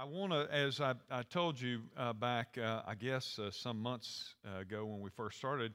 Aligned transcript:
I 0.00 0.04
want 0.04 0.32
to, 0.32 0.48
as 0.50 0.80
I, 0.80 0.94
I 1.10 1.22
told 1.24 1.60
you 1.60 1.82
uh, 1.94 2.14
back, 2.14 2.56
uh, 2.56 2.80
I 2.86 2.94
guess, 2.94 3.38
uh, 3.38 3.50
some 3.50 3.82
months 3.82 4.34
uh, 4.48 4.60
ago 4.60 4.86
when 4.86 5.02
we 5.02 5.10
first 5.10 5.36
started 5.36 5.74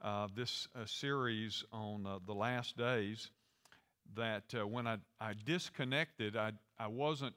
uh, 0.00 0.28
this 0.32 0.68
uh, 0.76 0.86
series 0.86 1.64
on 1.72 2.06
the 2.24 2.32
last 2.32 2.76
days, 2.76 3.32
that 4.14 4.44
when 4.70 4.86
I, 4.86 4.98
I 5.20 5.34
disconnected, 5.44 6.36
I, 6.36 6.52
I 6.78 6.86
wasn't 6.86 7.34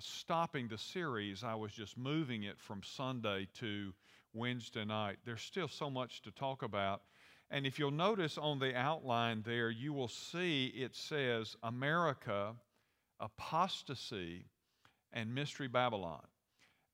stopping 0.00 0.68
the 0.68 0.76
series, 0.76 1.42
I 1.42 1.54
was 1.54 1.72
just 1.72 1.96
moving 1.96 2.42
it 2.42 2.58
from 2.58 2.82
Sunday 2.82 3.48
to 3.60 3.94
Wednesday 4.34 4.84
night. 4.84 5.16
There's 5.24 5.40
still 5.40 5.68
so 5.68 5.88
much 5.88 6.20
to 6.22 6.30
talk 6.30 6.62
about. 6.62 7.00
And 7.50 7.66
if 7.66 7.78
you'll 7.78 7.90
notice 7.90 8.36
on 8.36 8.58
the 8.58 8.76
outline 8.76 9.44
there, 9.46 9.70
you 9.70 9.94
will 9.94 10.08
see 10.08 10.66
it 10.76 10.94
says 10.94 11.56
America, 11.62 12.54
apostasy, 13.18 14.44
and 15.12 15.34
Mystery 15.34 15.68
Babylon. 15.68 16.24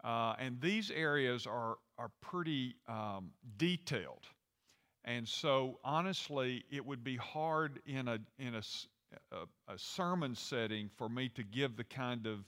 Uh, 0.04 0.34
and 0.38 0.61
these 0.61 0.90
areas 0.90 1.46
are, 1.46 1.76
are 1.98 2.11
pretty 2.20 2.76
um, 2.88 3.30
detailed. 3.57 4.26
And 5.04 5.26
so, 5.26 5.79
honestly, 5.84 6.64
it 6.71 6.84
would 6.84 7.04
be 7.04 7.16
hard 7.16 7.80
in, 7.86 8.08
a, 8.08 8.18
in 8.38 8.57
a, 8.57 8.62
a, 9.32 9.72
a 9.72 9.79
sermon 9.79 10.34
setting 10.34 10.90
for 10.96 11.08
me 11.08 11.29
to 11.30 11.43
give 11.44 11.76
the 11.76 11.84
kind 11.84 12.26
of 12.26 12.40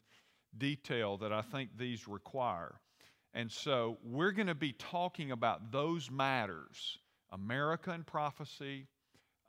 detail 0.56 1.16
that 1.18 1.32
I 1.32 1.42
think 1.42 1.70
these 1.76 2.08
require. 2.08 2.80
And 3.34 3.50
so, 3.50 3.98
we're 4.02 4.32
going 4.32 4.48
to 4.48 4.54
be 4.56 4.72
talking 4.72 5.30
about 5.30 5.70
those 5.70 6.10
matters 6.10 6.98
America 7.30 7.90
and 7.90 8.06
prophecy, 8.06 8.86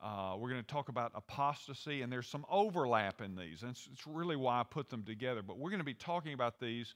uh, 0.02 0.36
we're 0.38 0.50
going 0.50 0.62
to 0.62 0.68
talk 0.68 0.88
about 0.88 1.12
apostasy, 1.14 2.02
and 2.02 2.12
there's 2.12 2.28
some 2.28 2.46
overlap 2.50 3.22
in 3.22 3.36
these. 3.36 3.64
And 3.64 3.72
it's, 3.72 3.90
it's, 3.92 4.08
really 4.08 4.38
why 4.38 4.62
I 4.62 4.64
put 4.64 4.90
them 4.90 5.04
together. 5.04 5.42
But 5.42 5.58
we're 5.58 5.70
going 5.70 5.82
to 5.82 5.86
be 5.86 5.94
talking 5.94 6.34
about 6.34 6.60
these 6.60 6.96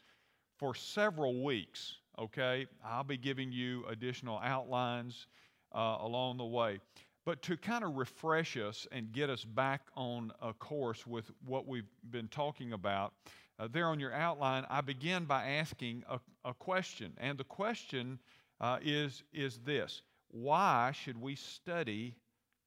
for 0.58 0.74
several 0.74 1.44
weeks, 1.44 1.96
okay? 2.18 2.66
I'll 2.84 3.04
be 3.04 3.18
giving 3.18 3.52
you 3.52 3.84
additional 3.90 4.40
outlines 4.42 5.28
uh, 5.76 5.98
along 6.00 6.38
the 6.38 6.46
way. 6.46 6.80
But 7.26 7.42
to 7.44 7.58
kind 7.58 7.84
of 7.84 7.96
refresh 7.96 8.56
us 8.56 8.88
and 8.92 9.12
get 9.12 9.30
us 9.30 9.44
back 9.44 9.82
on 9.96 10.32
a 10.42 10.54
course 10.54 11.06
with 11.06 11.30
what 11.46 11.68
we've 11.68 11.90
been 12.10 12.30
talking 12.30 12.72
about, 12.72 13.14
uh, 13.60 13.68
there 13.72 13.88
on 13.88 14.00
your 14.00 14.14
outline, 14.14 14.66
I 14.70 14.82
begin 14.82 15.26
by 15.26 15.46
asking 15.48 16.04
a, 16.10 16.20
a 16.46 16.54
question. 16.54 17.14
And 17.18 17.38
the 17.38 17.44
question 17.44 18.20
uh, 18.62 18.80
is, 18.82 19.24
is 19.34 19.60
this 19.66 20.02
Why 20.30 20.92
should 20.94 21.20
we 21.20 21.36
study 21.36 22.16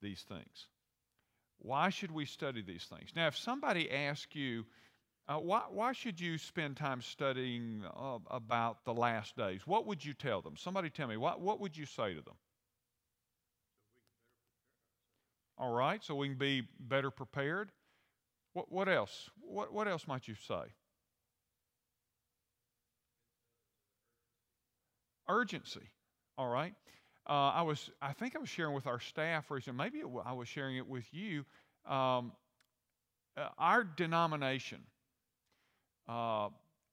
these 0.07 0.25
things? 0.29 0.69
Why 1.59 1.91
should 1.91 2.13
we 2.13 2.27
study 2.27 2.63
these 2.63 2.85
things? 2.85 3.11
Now, 3.17 3.27
if 3.27 3.37
somebody 3.37 3.91
asks 3.91 4.37
you, 4.37 4.65
uh, 5.29 5.39
why, 5.39 5.63
why 5.69 5.93
should 5.93 6.21
you 6.21 6.39
spend 6.39 6.77
time 6.77 7.03
studying 7.03 7.83
uh, 7.85 8.19
about 8.31 8.85
the 8.85 8.95
last 8.95 9.37
days? 9.37 9.67
What 9.67 9.87
would 9.87 10.05
you 10.05 10.15
tell 10.15 10.43
them? 10.43 10.57
Somebody 10.57 10.91
tell 10.91 11.09
me, 11.09 11.17
what, 11.17 11.41
what 11.41 11.61
would 11.61 11.77
you 11.77 11.87
say 11.87 12.15
to 12.15 12.21
them? 12.21 12.37
All 15.59 15.73
right, 15.73 16.05
so 16.05 16.15
we 16.15 16.29
can 16.29 16.39
be 16.39 16.63
better 16.79 17.11
prepared. 17.11 17.73
What, 18.53 18.71
what 18.71 18.89
else? 18.89 19.31
What, 19.41 19.73
what 19.73 19.89
else 19.89 20.07
might 20.07 20.29
you 20.29 20.37
say? 20.47 20.73
Urgency. 25.29 25.89
All 26.39 26.49
right. 26.49 26.75
Uh, 27.29 27.33
I 27.33 27.63
was, 27.63 27.91
I 28.01 28.13
think 28.13 28.37
I 28.37 28.39
was 28.39 28.49
sharing 28.49 28.75
with 28.75 28.87
our 28.87 29.01
staff 29.01 29.51
recently, 29.51 29.85
maybe 29.85 29.99
it, 29.99 30.07
I 30.25 30.33
was 30.33 30.47
sharing 30.47 30.77
it 30.77 30.87
with 30.87 31.05
you. 31.13 31.45
Um, 31.85 32.33
uh, 33.37 33.49
our 33.59 33.83
denomination 33.83 34.79
uh, 36.09 36.49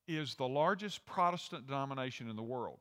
is 0.07 0.35
the 0.35 0.47
largest 0.47 1.05
Protestant 1.05 1.67
denomination 1.67 2.29
in 2.29 2.35
the 2.35 2.43
world. 2.43 2.79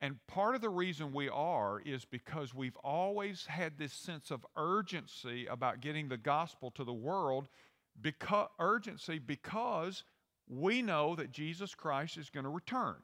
And 0.00 0.16
part 0.28 0.54
of 0.54 0.60
the 0.60 0.68
reason 0.68 1.12
we 1.12 1.28
are 1.28 1.80
is 1.84 2.04
because 2.04 2.54
we've 2.54 2.76
always 2.84 3.44
had 3.46 3.76
this 3.76 3.92
sense 3.92 4.30
of 4.30 4.46
urgency 4.56 5.46
about 5.46 5.80
getting 5.80 6.08
the 6.08 6.16
gospel 6.16 6.70
to 6.72 6.84
the 6.84 6.92
world, 6.92 7.48
because, 8.00 8.48
urgency 8.60 9.18
because 9.18 10.04
we 10.48 10.82
know 10.82 11.16
that 11.16 11.32
Jesus 11.32 11.74
Christ 11.74 12.16
is 12.16 12.30
going 12.30 12.44
to 12.44 12.50
return. 12.50 12.94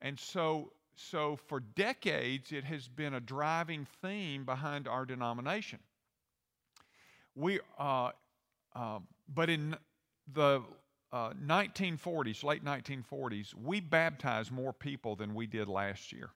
And 0.00 0.18
so 0.18 0.72
so, 0.98 1.38
for 1.46 1.60
decades, 1.60 2.50
it 2.50 2.64
has 2.64 2.88
been 2.88 3.14
a 3.14 3.20
driving 3.20 3.86
theme 4.02 4.44
behind 4.44 4.88
our 4.88 5.04
denomination. 5.04 5.78
We, 7.36 7.60
uh, 7.78 8.10
uh, 8.74 8.98
but 9.32 9.48
in 9.48 9.76
the 10.32 10.62
uh, 11.12 11.30
1940s, 11.34 12.42
late 12.42 12.64
1940s, 12.64 13.54
we 13.54 13.80
baptized 13.80 14.50
more 14.50 14.72
people 14.72 15.14
than 15.14 15.34
we 15.34 15.46
did 15.46 15.68
last 15.68 16.12
year. 16.12 16.30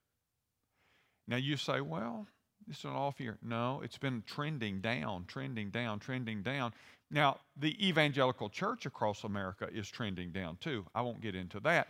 Now 1.26 1.36
you 1.36 1.56
say, 1.56 1.80
well, 1.80 2.26
this 2.68 2.78
is 2.78 2.84
an 2.84 2.92
off 2.92 3.20
year. 3.20 3.38
No, 3.42 3.80
it's 3.82 3.98
been 3.98 4.22
trending 4.26 4.80
down, 4.80 5.24
trending 5.26 5.70
down, 5.70 5.98
trending 5.98 6.42
down. 6.42 6.72
Now, 7.10 7.40
the 7.56 7.86
evangelical 7.86 8.48
church 8.48 8.86
across 8.86 9.24
America 9.24 9.68
is 9.72 9.88
trending 9.88 10.30
down 10.30 10.56
too. 10.60 10.86
I 10.94 11.02
won't 11.02 11.20
get 11.20 11.34
into 11.34 11.58
that. 11.60 11.88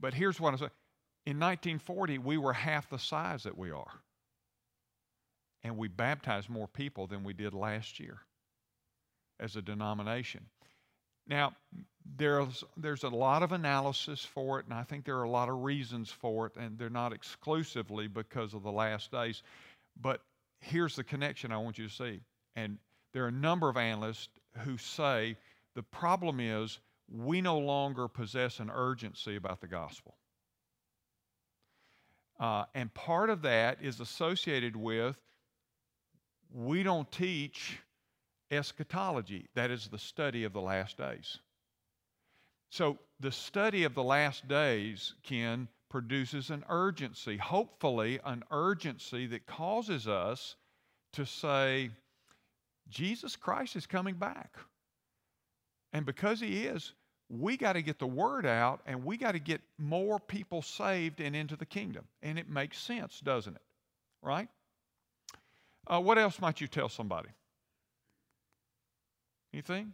But 0.00 0.14
here's 0.14 0.40
what 0.40 0.54
I 0.54 0.56
say 0.56 0.68
in 1.28 1.36
1940, 1.36 2.16
we 2.16 2.38
were 2.38 2.54
half 2.54 2.88
the 2.88 2.98
size 2.98 3.42
that 3.42 3.58
we 3.58 3.70
are. 3.70 4.00
And 5.62 5.76
we 5.76 5.86
baptized 5.86 6.48
more 6.48 6.66
people 6.66 7.06
than 7.06 7.22
we 7.22 7.34
did 7.34 7.52
last 7.52 8.00
year 8.00 8.20
as 9.38 9.54
a 9.54 9.60
denomination. 9.60 10.40
Now, 11.26 11.52
there's, 12.16 12.64
there's 12.78 13.02
a 13.04 13.10
lot 13.10 13.42
of 13.42 13.52
analysis 13.52 14.24
for 14.24 14.58
it, 14.58 14.64
and 14.64 14.72
I 14.72 14.84
think 14.84 15.04
there 15.04 15.18
are 15.18 15.24
a 15.24 15.30
lot 15.30 15.50
of 15.50 15.62
reasons 15.62 16.10
for 16.10 16.46
it, 16.46 16.52
and 16.56 16.78
they're 16.78 16.88
not 16.88 17.12
exclusively 17.12 18.08
because 18.08 18.54
of 18.54 18.62
the 18.62 18.72
last 18.72 19.12
days. 19.12 19.42
But 20.00 20.22
here's 20.60 20.96
the 20.96 21.04
connection 21.04 21.52
I 21.52 21.58
want 21.58 21.76
you 21.76 21.88
to 21.88 21.94
see. 21.94 22.20
And 22.56 22.78
there 23.12 23.24
are 23.24 23.28
a 23.28 23.32
number 23.32 23.68
of 23.68 23.76
analysts 23.76 24.30
who 24.60 24.78
say 24.78 25.36
the 25.74 25.82
problem 25.82 26.40
is 26.40 26.78
we 27.14 27.42
no 27.42 27.58
longer 27.58 28.08
possess 28.08 28.60
an 28.60 28.70
urgency 28.74 29.36
about 29.36 29.60
the 29.60 29.68
gospel. 29.68 30.14
Uh, 32.38 32.64
and 32.74 32.92
part 32.94 33.30
of 33.30 33.42
that 33.42 33.78
is 33.82 34.00
associated 34.00 34.76
with 34.76 35.16
we 36.52 36.82
don't 36.82 37.10
teach 37.10 37.78
eschatology, 38.50 39.46
that 39.54 39.70
is 39.70 39.88
the 39.88 39.98
study 39.98 40.44
of 40.44 40.52
the 40.52 40.60
last 40.60 40.96
days. 40.96 41.38
So, 42.70 42.98
the 43.20 43.32
study 43.32 43.84
of 43.84 43.94
the 43.94 44.02
last 44.02 44.46
days, 44.46 45.14
Ken, 45.22 45.68
produces 45.90 46.50
an 46.50 46.64
urgency, 46.68 47.36
hopefully, 47.36 48.20
an 48.24 48.44
urgency 48.50 49.26
that 49.26 49.46
causes 49.46 50.06
us 50.06 50.56
to 51.14 51.24
say, 51.24 51.90
Jesus 52.88 53.36
Christ 53.36 53.76
is 53.76 53.86
coming 53.86 54.14
back. 54.14 54.56
And 55.92 56.04
because 56.04 56.40
He 56.40 56.66
is, 56.66 56.92
we 57.30 57.56
got 57.56 57.74
to 57.74 57.82
get 57.82 57.98
the 57.98 58.06
word 58.06 58.46
out 58.46 58.80
and 58.86 59.04
we 59.04 59.16
got 59.16 59.32
to 59.32 59.38
get 59.38 59.60
more 59.78 60.18
people 60.18 60.62
saved 60.62 61.20
and 61.20 61.36
into 61.36 61.56
the 61.56 61.66
kingdom. 61.66 62.04
And 62.22 62.38
it 62.38 62.48
makes 62.48 62.78
sense, 62.78 63.20
doesn't 63.20 63.54
it? 63.54 63.62
Right? 64.22 64.48
Uh, 65.86 66.00
what 66.00 66.18
else 66.18 66.40
might 66.40 66.60
you 66.60 66.66
tell 66.66 66.88
somebody? 66.88 67.28
Anything? 69.52 69.92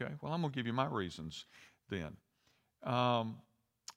Okay, 0.00 0.12
well, 0.22 0.32
I'm 0.32 0.40
going 0.40 0.52
to 0.52 0.56
give 0.56 0.66
you 0.66 0.72
my 0.72 0.86
reasons 0.86 1.46
then. 1.88 2.16
Um, 2.84 3.36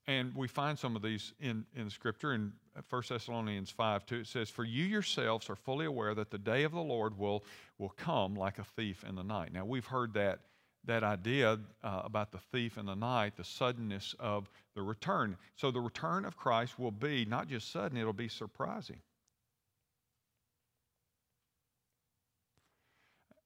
and 0.07 0.35
we 0.35 0.47
find 0.47 0.77
some 0.77 0.95
of 0.95 1.01
these 1.01 1.33
in, 1.39 1.65
in 1.75 1.89
Scripture 1.89 2.33
in 2.33 2.51
1 2.89 3.03
Thessalonians 3.07 3.69
5 3.69 4.05
2. 4.05 4.15
It 4.17 4.27
says, 4.27 4.49
For 4.49 4.65
you 4.65 4.83
yourselves 4.83 5.49
are 5.49 5.55
fully 5.55 5.85
aware 5.85 6.13
that 6.13 6.29
the 6.29 6.37
day 6.37 6.63
of 6.63 6.73
the 6.73 6.81
Lord 6.81 7.17
will, 7.17 7.45
will 7.77 7.93
come 7.95 8.35
like 8.35 8.59
a 8.59 8.63
thief 8.63 9.05
in 9.07 9.15
the 9.15 9.23
night. 9.23 9.53
Now, 9.53 9.63
we've 9.65 9.85
heard 9.85 10.13
that 10.15 10.39
that 10.85 11.03
idea 11.03 11.59
uh, 11.83 12.01
about 12.03 12.31
the 12.31 12.39
thief 12.51 12.77
in 12.77 12.85
the 12.85 12.95
night, 12.95 13.37
the 13.37 13.43
suddenness 13.43 14.15
of 14.19 14.49
the 14.75 14.81
return. 14.81 15.37
So 15.55 15.71
the 15.71 15.79
return 15.79 16.25
of 16.25 16.35
Christ 16.35 16.77
will 16.77 16.91
be 16.91 17.25
not 17.25 17.47
just 17.47 17.71
sudden, 17.71 17.97
it'll 17.97 18.13
be 18.13 18.27
surprising. 18.27 18.97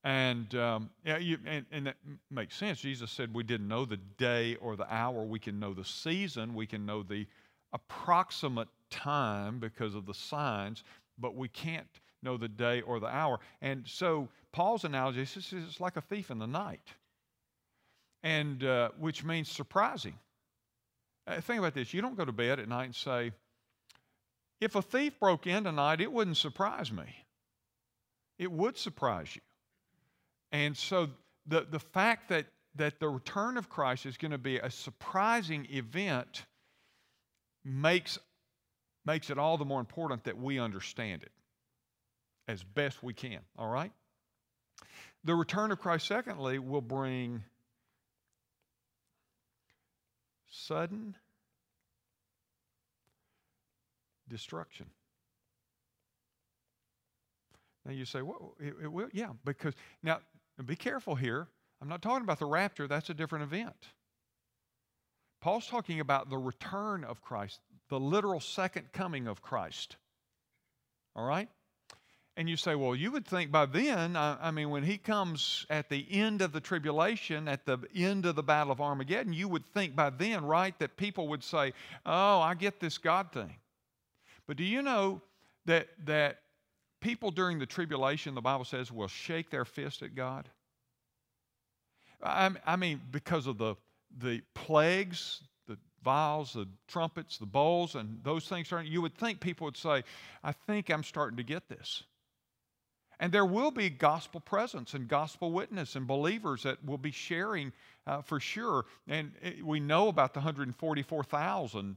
And, 0.04 0.54
um, 0.54 0.90
yeah, 1.04 1.18
you, 1.18 1.38
and, 1.44 1.66
and 1.70 1.86
that 1.86 1.96
makes 2.30 2.56
sense. 2.56 2.80
Jesus 2.80 3.10
said 3.10 3.34
we 3.34 3.42
didn't 3.42 3.68
know 3.68 3.84
the 3.84 3.98
day 4.16 4.56
or 4.56 4.76
the 4.76 4.92
hour. 4.92 5.24
We 5.24 5.38
can 5.38 5.58
know 5.58 5.74
the 5.74 5.84
season, 5.84 6.54
we 6.54 6.66
can 6.66 6.86
know 6.86 7.02
the 7.02 7.26
approximate 7.72 8.68
time 8.90 9.58
because 9.58 9.94
of 9.94 10.06
the 10.06 10.14
signs, 10.14 10.82
but 11.18 11.34
we 11.34 11.48
can't 11.48 11.86
know 12.22 12.36
the 12.36 12.48
day 12.48 12.80
or 12.80 13.00
the 13.00 13.06
hour. 13.06 13.38
And 13.60 13.86
so 13.86 14.28
Paul's 14.52 14.84
analogy 14.84 15.20
is 15.20 15.36
it's 15.36 15.80
like 15.80 15.96
a 15.96 16.00
thief 16.00 16.30
in 16.30 16.38
the 16.38 16.46
night 16.46 16.94
and 18.22 18.62
uh, 18.64 18.90
which 18.98 19.24
means 19.24 19.50
surprising. 19.50 20.14
Uh, 21.26 21.40
think 21.40 21.58
about 21.58 21.74
this: 21.74 21.92
you 21.92 22.00
don't 22.00 22.16
go 22.16 22.24
to 22.24 22.32
bed 22.32 22.58
at 22.58 22.68
night 22.68 22.84
and 22.86 22.94
say, 22.94 23.32
"If 24.60 24.74
a 24.74 24.82
thief 24.82 25.18
broke 25.20 25.46
in 25.46 25.64
tonight, 25.64 26.00
it 26.00 26.12
wouldn't 26.12 26.36
surprise 26.36 26.92
me." 26.92 27.24
It 28.38 28.52
would 28.52 28.78
surprise 28.78 29.34
you, 29.34 29.42
and 30.52 30.76
so 30.76 31.08
the 31.46 31.66
the 31.68 31.80
fact 31.80 32.28
that 32.28 32.46
that 32.78 33.00
the 33.00 33.08
return 33.08 33.56
of 33.56 33.68
Christ 33.68 34.06
is 34.06 34.16
going 34.16 34.30
to 34.30 34.38
be 34.38 34.58
a 34.58 34.70
surprising 34.70 35.66
event 35.70 36.46
makes, 37.64 38.18
makes 39.04 39.30
it 39.30 39.38
all 39.38 39.58
the 39.58 39.64
more 39.64 39.80
important 39.80 40.24
that 40.24 40.38
we 40.38 40.58
understand 40.58 41.22
it 41.22 41.32
as 42.46 42.62
best 42.62 43.02
we 43.02 43.12
can, 43.12 43.40
all 43.58 43.68
right? 43.68 43.92
The 45.24 45.34
return 45.34 45.70
of 45.70 45.80
Christ, 45.80 46.06
secondly, 46.06 46.58
will 46.58 46.80
bring 46.80 47.42
sudden 50.50 51.16
destruction. 54.28 54.86
Now 57.84 57.92
you 57.92 58.04
say, 58.04 58.22
well, 58.22 58.54
it, 58.60 58.74
it 58.82 58.92
will, 58.92 59.08
yeah, 59.12 59.30
because 59.44 59.74
now 60.02 60.18
be 60.64 60.76
careful 60.76 61.14
here. 61.14 61.48
I'm 61.80 61.88
not 61.88 62.02
talking 62.02 62.22
about 62.22 62.38
the 62.38 62.46
rapture, 62.46 62.86
that's 62.86 63.08
a 63.08 63.14
different 63.14 63.44
event. 63.44 63.88
Paul's 65.40 65.68
talking 65.68 66.00
about 66.00 66.28
the 66.28 66.36
return 66.36 67.04
of 67.04 67.22
Christ, 67.22 67.60
the 67.88 68.00
literal 68.00 68.40
second 68.40 68.92
coming 68.92 69.28
of 69.28 69.40
Christ. 69.40 69.96
All 71.14 71.24
right? 71.24 71.48
And 72.38 72.48
you 72.48 72.56
say, 72.56 72.76
well, 72.76 72.94
you 72.94 73.10
would 73.10 73.26
think 73.26 73.50
by 73.50 73.66
then, 73.66 74.14
I, 74.14 74.38
I, 74.40 74.50
mean, 74.52 74.70
when 74.70 74.84
he 74.84 74.96
comes 74.96 75.66
at 75.70 75.88
the 75.88 76.06
end 76.08 76.40
of 76.40 76.52
the 76.52 76.60
tribulation, 76.60 77.48
at 77.48 77.66
the 77.66 77.78
end 77.96 78.26
of 78.26 78.36
the 78.36 78.44
Battle 78.44 78.70
of 78.70 78.80
Armageddon, 78.80 79.32
you 79.32 79.48
would 79.48 79.66
think 79.74 79.96
by 79.96 80.10
then, 80.10 80.44
right, 80.44 80.78
that 80.78 80.96
people 80.96 81.26
would 81.30 81.42
say, 81.42 81.72
oh, 82.06 82.38
I 82.38 82.54
get 82.54 82.78
this 82.78 82.96
God 82.96 83.32
thing. 83.32 83.56
But 84.46 84.56
do 84.56 84.62
you 84.62 84.82
know 84.82 85.20
that, 85.66 85.88
that 86.04 86.38
people 87.00 87.32
during 87.32 87.58
the 87.58 87.66
tribulation, 87.66 88.36
the 88.36 88.40
Bible 88.40 88.64
says, 88.64 88.92
will 88.92 89.08
shake 89.08 89.50
their 89.50 89.64
fist 89.64 90.02
at 90.02 90.14
God? 90.14 90.48
I, 92.22 92.52
I 92.64 92.76
mean, 92.76 93.00
because 93.10 93.48
of 93.48 93.58
the, 93.58 93.74
the 94.16 94.42
plagues, 94.54 95.40
the 95.66 95.76
vials, 96.04 96.52
the 96.52 96.68
trumpets, 96.86 97.36
the 97.36 97.46
bowls, 97.46 97.96
and 97.96 98.20
those 98.22 98.46
things, 98.46 98.72
you 98.84 99.02
would 99.02 99.16
think 99.16 99.40
people 99.40 99.64
would 99.64 99.76
say, 99.76 100.04
I 100.44 100.52
think 100.52 100.88
I'm 100.88 101.02
starting 101.02 101.36
to 101.38 101.42
get 101.42 101.68
this. 101.68 102.04
And 103.20 103.32
there 103.32 103.44
will 103.44 103.70
be 103.70 103.90
gospel 103.90 104.40
presence 104.40 104.94
and 104.94 105.08
gospel 105.08 105.50
witness 105.50 105.96
and 105.96 106.06
believers 106.06 106.62
that 106.62 106.84
will 106.84 106.98
be 106.98 107.10
sharing 107.10 107.72
uh, 108.06 108.22
for 108.22 108.38
sure. 108.38 108.84
And 109.08 109.32
it, 109.42 109.64
we 109.64 109.80
know 109.80 110.08
about 110.08 110.34
the 110.34 110.40
144,000 110.40 111.96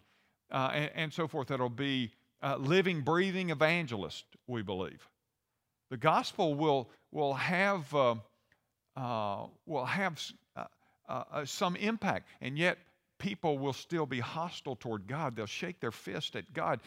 uh, 0.52 0.72
and, 0.74 0.92
and, 0.96 1.14
so 1.14 1.28
forth 1.28 1.48
that'll 1.50 1.70
be 1.70 2.12
uh, 2.42 2.58
living, 2.58 3.02
breathing 3.02 3.52
evangelists, 3.52 4.26
we 4.48 4.64
believe. 4.64 5.08
The 5.92 5.98
gospel 5.98 6.56
will, 6.56 6.90
will 7.12 7.36
have, 7.36 7.94
uh, 7.94 8.16
uh, 8.98 9.46
will 9.66 9.86
have 9.86 10.20
uh, 11.08 11.46
some 11.46 11.76
impact, 11.76 12.28
and 12.42 12.58
yet 12.58 12.78
people 13.20 13.58
will 13.60 13.74
still 13.74 14.06
be 14.06 14.20
hostile 14.20 14.76
toward 14.76 15.08
God. 15.08 15.36
They'll 15.36 15.46
shake 15.46 15.80
their 15.80 15.92
fist 15.92 16.36
at 16.36 16.52
God. 16.54 16.80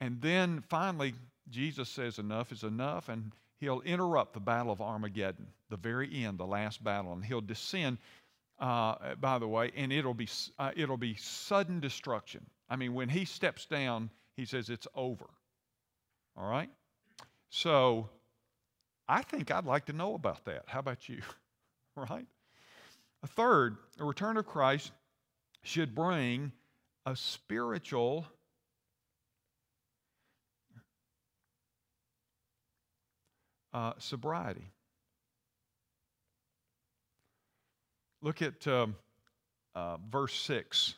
And 0.00 0.20
then 0.20 0.62
finally, 0.68 1.14
Jesus 1.50 1.88
says 1.88 2.18
enough 2.18 2.52
is 2.52 2.62
enough, 2.62 3.08
and 3.08 3.32
he'll 3.60 3.80
interrupt 3.82 4.34
the 4.34 4.40
battle 4.40 4.72
of 4.72 4.80
Armageddon, 4.80 5.46
the 5.70 5.76
very 5.76 6.24
end, 6.24 6.38
the 6.38 6.46
last 6.46 6.82
battle, 6.82 7.12
and 7.12 7.24
he'll 7.24 7.40
descend. 7.40 7.98
Uh, 8.58 9.16
by 9.16 9.38
the 9.40 9.48
way, 9.48 9.72
and 9.74 9.92
it'll 9.92 10.14
be 10.14 10.28
uh, 10.60 10.70
it'll 10.76 10.96
be 10.96 11.16
sudden 11.16 11.80
destruction. 11.80 12.40
I 12.70 12.76
mean, 12.76 12.94
when 12.94 13.08
he 13.08 13.24
steps 13.24 13.66
down, 13.66 14.10
he 14.36 14.44
says 14.44 14.70
it's 14.70 14.86
over. 14.94 15.26
All 16.36 16.48
right. 16.48 16.70
So, 17.50 18.08
I 19.08 19.22
think 19.22 19.50
I'd 19.50 19.66
like 19.66 19.86
to 19.86 19.92
know 19.92 20.14
about 20.14 20.44
that. 20.44 20.64
How 20.66 20.78
about 20.78 21.08
you? 21.08 21.20
right. 21.96 22.26
A 23.22 23.26
third, 23.26 23.76
a 23.98 24.04
return 24.04 24.36
of 24.36 24.46
Christ 24.46 24.92
should 25.62 25.94
bring 25.94 26.52
a 27.06 27.16
spiritual 27.16 28.26
uh, 33.74 33.92
sobriety. 33.98 34.70
Look 38.22 38.40
at 38.40 38.66
um, 38.66 38.94
uh, 39.74 39.98
verse 40.10 40.34
6. 40.34 40.94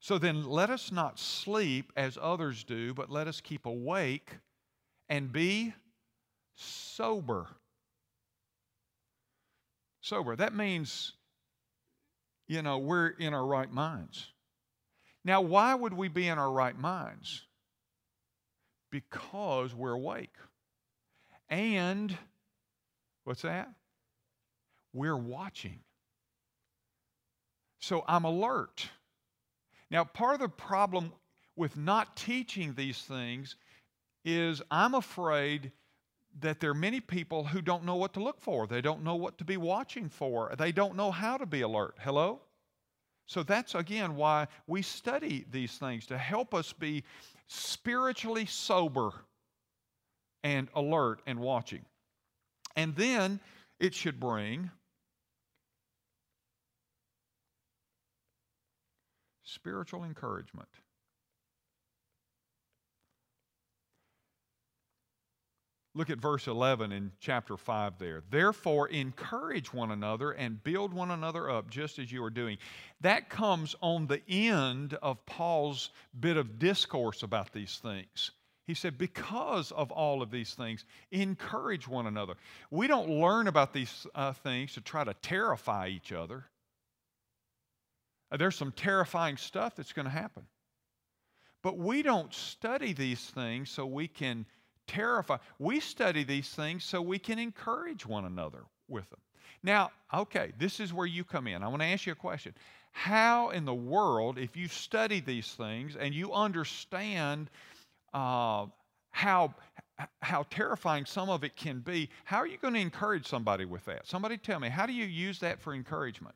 So 0.00 0.18
then 0.18 0.44
let 0.44 0.70
us 0.70 0.90
not 0.90 1.18
sleep 1.18 1.92
as 1.96 2.16
others 2.20 2.64
do, 2.64 2.94
but 2.94 3.10
let 3.10 3.28
us 3.28 3.40
keep 3.40 3.66
awake 3.66 4.30
and 5.08 5.30
be 5.30 5.74
sober. 6.56 7.46
Sober. 10.00 10.34
That 10.34 10.54
means, 10.54 11.12
you 12.48 12.62
know, 12.62 12.78
we're 12.78 13.08
in 13.08 13.34
our 13.34 13.44
right 13.44 13.70
minds. 13.70 14.26
Now, 15.24 15.40
why 15.40 15.74
would 15.74 15.92
we 15.92 16.08
be 16.08 16.26
in 16.26 16.38
our 16.38 16.50
right 16.50 16.76
minds? 16.76 17.42
Because 18.90 19.74
we're 19.74 19.92
awake. 19.92 20.34
And 21.48 22.16
what's 23.24 23.42
that? 23.42 23.70
We're 24.92 25.16
watching. 25.16 25.80
So 27.80 28.04
I'm 28.06 28.24
alert. 28.24 28.88
Now, 29.90 30.04
part 30.04 30.34
of 30.34 30.40
the 30.40 30.48
problem 30.48 31.12
with 31.56 31.76
not 31.76 32.16
teaching 32.16 32.74
these 32.74 32.98
things 32.98 33.56
is 34.24 34.62
I'm 34.70 34.94
afraid 34.94 35.72
that 36.40 36.60
there 36.60 36.70
are 36.70 36.74
many 36.74 37.00
people 37.00 37.44
who 37.44 37.60
don't 37.60 37.84
know 37.84 37.96
what 37.96 38.14
to 38.14 38.22
look 38.22 38.40
for. 38.40 38.66
They 38.66 38.80
don't 38.80 39.02
know 39.02 39.16
what 39.16 39.36
to 39.38 39.44
be 39.44 39.56
watching 39.56 40.08
for. 40.08 40.54
They 40.56 40.72
don't 40.72 40.96
know 40.96 41.10
how 41.10 41.36
to 41.36 41.44
be 41.44 41.60
alert. 41.60 41.96
Hello? 42.00 42.40
So 43.26 43.42
that's 43.42 43.74
again 43.74 44.16
why 44.16 44.48
we 44.66 44.82
study 44.82 45.44
these 45.50 45.72
things 45.78 46.06
to 46.06 46.18
help 46.18 46.54
us 46.54 46.72
be 46.72 47.04
spiritually 47.48 48.46
sober 48.46 49.12
and 50.42 50.68
alert 50.74 51.20
and 51.26 51.38
watching. 51.38 51.84
And 52.76 52.94
then 52.96 53.40
it 53.78 53.94
should 53.94 54.18
bring 54.18 54.70
spiritual 59.44 60.04
encouragement. 60.04 60.68
Look 65.94 66.08
at 66.08 66.18
verse 66.18 66.46
11 66.46 66.90
in 66.90 67.12
chapter 67.20 67.58
5 67.58 67.98
there. 67.98 68.22
Therefore, 68.30 68.88
encourage 68.88 69.74
one 69.74 69.90
another 69.90 70.30
and 70.30 70.62
build 70.64 70.94
one 70.94 71.10
another 71.10 71.50
up 71.50 71.68
just 71.68 71.98
as 71.98 72.10
you 72.10 72.24
are 72.24 72.30
doing. 72.30 72.56
That 73.02 73.28
comes 73.28 73.76
on 73.82 74.06
the 74.06 74.22
end 74.26 74.94
of 75.02 75.24
Paul's 75.26 75.90
bit 76.18 76.38
of 76.38 76.58
discourse 76.58 77.22
about 77.22 77.52
these 77.52 77.78
things. 77.82 78.30
He 78.66 78.74
said, 78.74 78.96
because 78.96 79.72
of 79.72 79.90
all 79.90 80.22
of 80.22 80.30
these 80.30 80.54
things, 80.54 80.84
encourage 81.10 81.88
one 81.88 82.06
another. 82.06 82.34
We 82.70 82.86
don't 82.86 83.08
learn 83.08 83.48
about 83.48 83.72
these 83.72 84.06
uh, 84.14 84.32
things 84.32 84.74
to 84.74 84.80
try 84.80 85.02
to 85.02 85.14
terrify 85.14 85.88
each 85.88 86.12
other. 86.12 86.44
There's 88.36 88.56
some 88.56 88.72
terrifying 88.72 89.36
stuff 89.36 89.74
that's 89.74 89.92
going 89.92 90.06
to 90.06 90.10
happen. 90.10 90.44
But 91.62 91.76
we 91.76 92.02
don't 92.02 92.32
study 92.32 92.92
these 92.92 93.20
things 93.20 93.70
so 93.70 93.84
we 93.84 94.08
can 94.08 94.46
terrify. 94.86 95.38
We 95.58 95.80
study 95.80 96.24
these 96.24 96.48
things 96.48 96.84
so 96.84 97.02
we 97.02 97.18
can 97.18 97.38
encourage 97.38 98.06
one 98.06 98.24
another 98.24 98.64
with 98.88 99.08
them. 99.10 99.20
Now, 99.62 99.90
okay, 100.12 100.52
this 100.58 100.80
is 100.80 100.92
where 100.92 101.06
you 101.06 101.24
come 101.24 101.46
in. 101.46 101.62
I 101.62 101.68
want 101.68 101.82
to 101.82 101.86
ask 101.86 102.06
you 102.06 102.12
a 102.12 102.16
question. 102.16 102.54
How 102.90 103.50
in 103.50 103.64
the 103.64 103.74
world, 103.74 104.38
if 104.38 104.56
you 104.56 104.68
study 104.68 105.20
these 105.20 105.52
things 105.52 105.96
and 105.96 106.12
you 106.12 106.32
understand 106.32 107.48
uh, 108.14 108.66
how, 109.10 109.54
how 110.20 110.44
terrifying 110.50 111.04
some 111.04 111.30
of 111.30 111.44
it 111.44 111.56
can 111.56 111.80
be, 111.80 112.08
how 112.24 112.38
are 112.38 112.46
you 112.46 112.58
going 112.58 112.74
to 112.74 112.80
encourage 112.80 113.26
somebody 113.26 113.64
with 113.64 113.84
that? 113.84 114.06
Somebody 114.06 114.36
tell 114.36 114.58
me, 114.60 114.68
how 114.68 114.86
do 114.86 114.92
you 114.92 115.04
use 115.04 115.38
that 115.40 115.60
for 115.60 115.74
encouragement? 115.74 116.34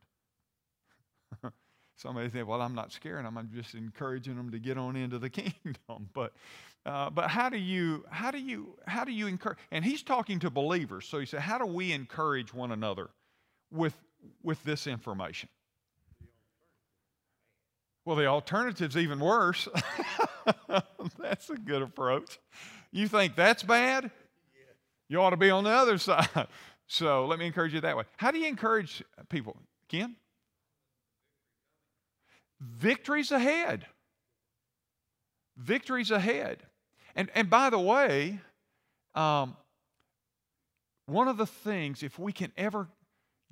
somebody 1.97 2.31
say, 2.31 2.43
well, 2.43 2.61
I'm 2.61 2.75
not 2.75 2.93
scaring 2.93 3.25
them. 3.25 3.37
I'm 3.37 3.51
just 3.53 3.75
encouraging 3.75 4.37
them 4.37 4.51
to 4.51 4.59
get 4.59 4.79
on 4.79 4.97
into 4.97 5.19
the 5.19 5.31
kingdom. 5.31 6.09
But, 6.13 6.33
uh, 6.85 7.11
but 7.11 7.31
how 7.31 7.49
do 7.49 7.59
you, 7.59 8.05
how 8.11 8.31
do 8.31 8.39
you, 8.39 8.77
how 8.87 9.05
do 9.05 9.13
you 9.13 9.27
encourage? 9.27 9.59
And 9.71 9.85
he's 9.85 10.03
talking 10.03 10.39
to 10.41 10.51
believers. 10.51 11.07
So 11.07 11.19
he 11.19 11.27
said, 11.27 11.41
how 11.41 11.59
do 11.59 11.67
we 11.67 11.93
encourage 11.93 12.55
one 12.55 12.73
another 12.73 13.09
with, 13.73 13.95
with 14.43 14.63
this 14.65 14.87
information? 14.87 15.49
Well, 18.07 18.15
the 18.15 18.27
alternative's 18.27 18.97
even 18.97 19.19
worse. 19.19 19.67
that's 21.19 21.51
a 21.51 21.57
good 21.57 21.83
approach. 21.83 22.39
You 22.93 23.09
think 23.09 23.35
that's 23.35 23.65
bad? 23.65 24.13
You 25.09 25.21
ought 25.21 25.31
to 25.31 25.37
be 25.37 25.51
on 25.51 25.65
the 25.65 25.71
other 25.71 25.99
side. 25.99 26.47
So 26.87 27.27
let 27.27 27.41
me 27.41 27.47
encourage 27.47 27.75
you 27.75 27.81
that 27.81 27.97
way. 27.97 28.05
How 28.17 28.31
do 28.31 28.39
you 28.39 28.47
encourage 28.47 29.03
people? 29.29 29.57
Ken? 29.89 30.15
Victory's 32.61 33.33
ahead. 33.33 33.87
Victory's 35.57 36.13
ahead. 36.13 36.63
And, 37.17 37.29
and 37.35 37.51
by 37.51 37.71
the 37.71 37.79
way, 37.79 38.39
um, 39.17 39.57
one 41.07 41.27
of 41.27 41.39
the 41.39 41.47
things, 41.47 42.05
if 42.05 42.21
we 42.21 42.33
can 42.33 42.53
ever 42.57 42.87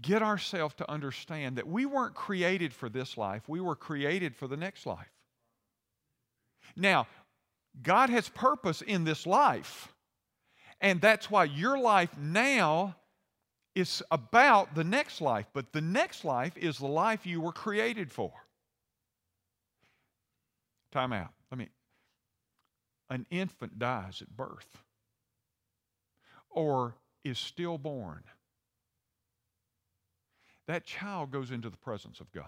get 0.00 0.22
ourselves 0.22 0.74
to 0.76 0.90
understand 0.90 1.56
that 1.56 1.66
we 1.66 1.86
weren't 1.86 2.14
created 2.14 2.72
for 2.72 2.88
this 2.88 3.16
life, 3.16 3.48
we 3.48 3.60
were 3.60 3.76
created 3.76 4.34
for 4.34 4.48
the 4.48 4.56
next 4.56 4.86
life. 4.86 5.12
Now, 6.76 7.06
God 7.82 8.10
has 8.10 8.28
purpose 8.28 8.82
in 8.82 9.04
this 9.04 9.26
life. 9.26 9.92
And 10.80 11.00
that's 11.00 11.30
why 11.30 11.44
your 11.44 11.78
life 11.78 12.16
now 12.18 12.96
is 13.74 14.02
about 14.10 14.74
the 14.74 14.84
next 14.84 15.20
life. 15.20 15.46
But 15.52 15.72
the 15.72 15.80
next 15.80 16.24
life 16.24 16.56
is 16.56 16.78
the 16.78 16.86
life 16.86 17.26
you 17.26 17.40
were 17.40 17.52
created 17.52 18.12
for. 18.12 18.32
Time 20.92 21.12
out. 21.12 21.32
Let 21.50 21.58
me. 21.58 21.68
An 23.10 23.26
infant 23.30 23.78
dies 23.78 24.22
at 24.22 24.36
birth 24.36 24.78
or 26.50 26.94
is 27.24 27.38
stillborn. 27.38 28.22
That 30.66 30.84
child 30.84 31.30
goes 31.30 31.50
into 31.50 31.70
the 31.70 31.76
presence 31.76 32.20
of 32.20 32.32
God. 32.32 32.44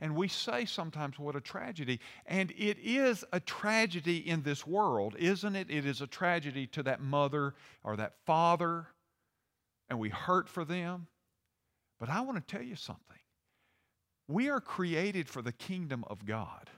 And 0.00 0.14
we 0.14 0.28
say 0.28 0.64
sometimes, 0.64 1.18
what 1.18 1.34
a 1.34 1.40
tragedy. 1.40 2.00
And 2.26 2.52
it 2.52 2.78
is 2.78 3.24
a 3.32 3.40
tragedy 3.40 4.18
in 4.18 4.42
this 4.42 4.66
world, 4.66 5.16
isn't 5.18 5.56
it? 5.56 5.70
It 5.70 5.84
is 5.84 6.00
a 6.00 6.06
tragedy 6.06 6.66
to 6.68 6.82
that 6.84 7.00
mother 7.00 7.54
or 7.82 7.96
that 7.96 8.14
father, 8.24 8.86
and 9.88 9.98
we 9.98 10.10
hurt 10.10 10.48
for 10.48 10.64
them. 10.64 11.06
But 11.98 12.10
I 12.10 12.20
want 12.20 12.36
to 12.36 12.56
tell 12.56 12.64
you 12.64 12.76
something. 12.76 13.02
We 14.28 14.50
are 14.50 14.60
created 14.60 15.28
for 15.28 15.42
the 15.42 15.52
kingdom 15.52 16.04
of 16.08 16.26
God. 16.26 16.70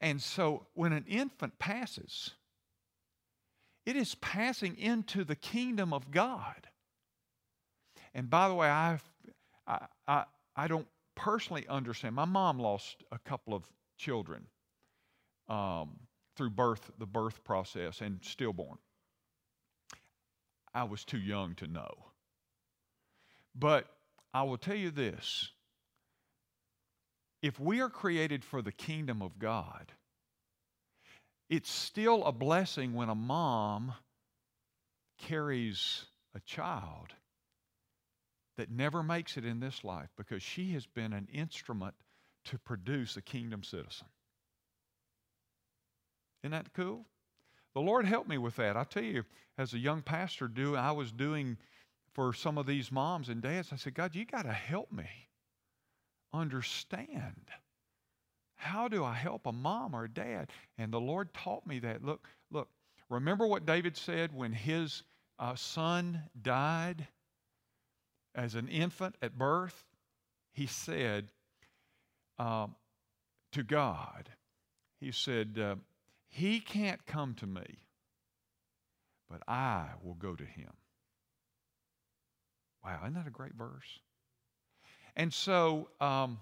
And 0.00 0.20
so 0.20 0.66
when 0.74 0.92
an 0.92 1.06
infant 1.08 1.58
passes, 1.58 2.32
it 3.86 3.96
is 3.96 4.14
passing 4.16 4.76
into 4.76 5.24
the 5.24 5.34
kingdom 5.34 5.92
of 5.92 6.10
God. 6.10 6.68
And 8.16 8.30
by 8.30 8.48
the 8.48 8.54
way, 8.54 8.66
I've, 8.66 9.04
I, 9.66 9.86
I, 10.08 10.24
I 10.56 10.68
don't 10.68 10.86
personally 11.14 11.66
understand. 11.68 12.14
My 12.14 12.24
mom 12.24 12.58
lost 12.58 13.04
a 13.12 13.18
couple 13.18 13.52
of 13.52 13.68
children 13.98 14.46
um, 15.50 15.90
through 16.34 16.50
birth, 16.50 16.90
the 16.98 17.06
birth 17.06 17.44
process, 17.44 18.00
and 18.00 18.18
stillborn. 18.22 18.78
I 20.74 20.84
was 20.84 21.04
too 21.04 21.18
young 21.18 21.54
to 21.56 21.66
know. 21.66 21.90
But 23.54 23.86
I 24.32 24.44
will 24.44 24.58
tell 24.58 24.76
you 24.76 24.90
this 24.90 25.50
if 27.42 27.60
we 27.60 27.82
are 27.82 27.90
created 27.90 28.42
for 28.42 28.62
the 28.62 28.72
kingdom 28.72 29.20
of 29.20 29.38
God, 29.38 29.92
it's 31.50 31.70
still 31.70 32.24
a 32.24 32.32
blessing 32.32 32.94
when 32.94 33.10
a 33.10 33.14
mom 33.14 33.92
carries 35.18 36.06
a 36.34 36.40
child 36.40 37.12
that 38.56 38.70
never 38.70 39.02
makes 39.02 39.36
it 39.36 39.44
in 39.44 39.60
this 39.60 39.84
life 39.84 40.08
because 40.16 40.42
she 40.42 40.72
has 40.72 40.86
been 40.86 41.12
an 41.12 41.28
instrument 41.32 41.94
to 42.44 42.58
produce 42.58 43.16
a 43.16 43.22
kingdom 43.22 43.62
citizen. 43.62 44.06
Isn't 46.42 46.52
that 46.52 46.72
cool? 46.74 47.04
The 47.74 47.80
Lord 47.80 48.06
helped 48.06 48.28
me 48.28 48.38
with 48.38 48.56
that. 48.56 48.76
I 48.76 48.84
tell 48.84 49.02
you, 49.02 49.24
as 49.58 49.74
a 49.74 49.78
young 49.78 50.02
pastor, 50.02 50.48
do 50.48 50.76
I 50.76 50.92
was 50.92 51.12
doing 51.12 51.56
for 52.16 52.32
some 52.32 52.56
of 52.56 52.64
these 52.64 52.90
moms 52.90 53.28
and 53.28 53.42
dads. 53.42 53.68
I 53.74 53.76
said, 53.76 53.92
God, 53.92 54.14
you 54.14 54.24
got 54.24 54.44
to 54.44 54.52
help 54.52 54.90
me 54.90 55.28
understand. 56.32 57.50
How 58.54 58.88
do 58.88 59.04
I 59.04 59.12
help 59.12 59.46
a 59.46 59.52
mom 59.52 59.94
or 59.94 60.04
a 60.04 60.08
dad? 60.08 60.50
And 60.78 60.90
the 60.90 60.98
Lord 60.98 61.34
taught 61.34 61.66
me 61.66 61.78
that. 61.80 62.02
Look, 62.02 62.26
look. 62.50 62.68
Remember 63.10 63.46
what 63.46 63.66
David 63.66 63.98
said 63.98 64.34
when 64.34 64.54
his 64.54 65.02
uh, 65.38 65.56
son 65.56 66.22
died? 66.40 67.06
As 68.36 68.54
an 68.54 68.68
infant 68.68 69.16
at 69.22 69.36
birth, 69.36 69.84
he 70.52 70.66
said 70.66 71.32
uh, 72.38 72.66
to 73.52 73.62
God, 73.62 74.30
He 75.00 75.10
said, 75.10 75.58
uh, 75.60 75.76
He 76.28 76.60
can't 76.60 77.04
come 77.06 77.34
to 77.34 77.46
me, 77.46 77.78
but 79.30 79.42
I 79.48 79.86
will 80.02 80.14
go 80.14 80.34
to 80.34 80.44
Him. 80.44 80.72
Wow, 82.84 83.00
isn't 83.02 83.14
that 83.14 83.26
a 83.26 83.30
great 83.30 83.54
verse? 83.54 84.00
And 85.16 85.32
so 85.32 85.88
um, 86.00 86.38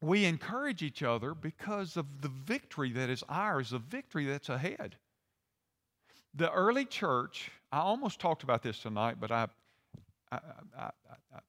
we 0.00 0.24
encourage 0.24 0.82
each 0.82 1.04
other 1.04 1.34
because 1.34 1.96
of 1.96 2.20
the 2.20 2.28
victory 2.28 2.90
that 2.92 3.08
is 3.08 3.22
ours, 3.28 3.70
the 3.70 3.78
victory 3.78 4.26
that's 4.26 4.48
ahead. 4.48 4.96
The 6.34 6.50
early 6.50 6.84
church, 6.84 7.50
I 7.70 7.78
almost 7.78 8.18
talked 8.18 8.42
about 8.42 8.62
this 8.62 8.78
tonight, 8.80 9.16
but 9.20 9.30
I 9.30 9.46
I, 10.32 10.38
I, 10.78 10.90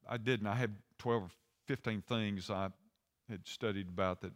I, 0.10 0.18
didn't. 0.18 0.48
I 0.48 0.56
had 0.56 0.76
12 1.00 1.24
or 1.24 1.30
15 1.68 2.04
things 2.08 2.50
I 2.50 2.70
had 3.30 3.48
studied 3.48 3.88
about 3.88 4.22
that. 4.22 4.32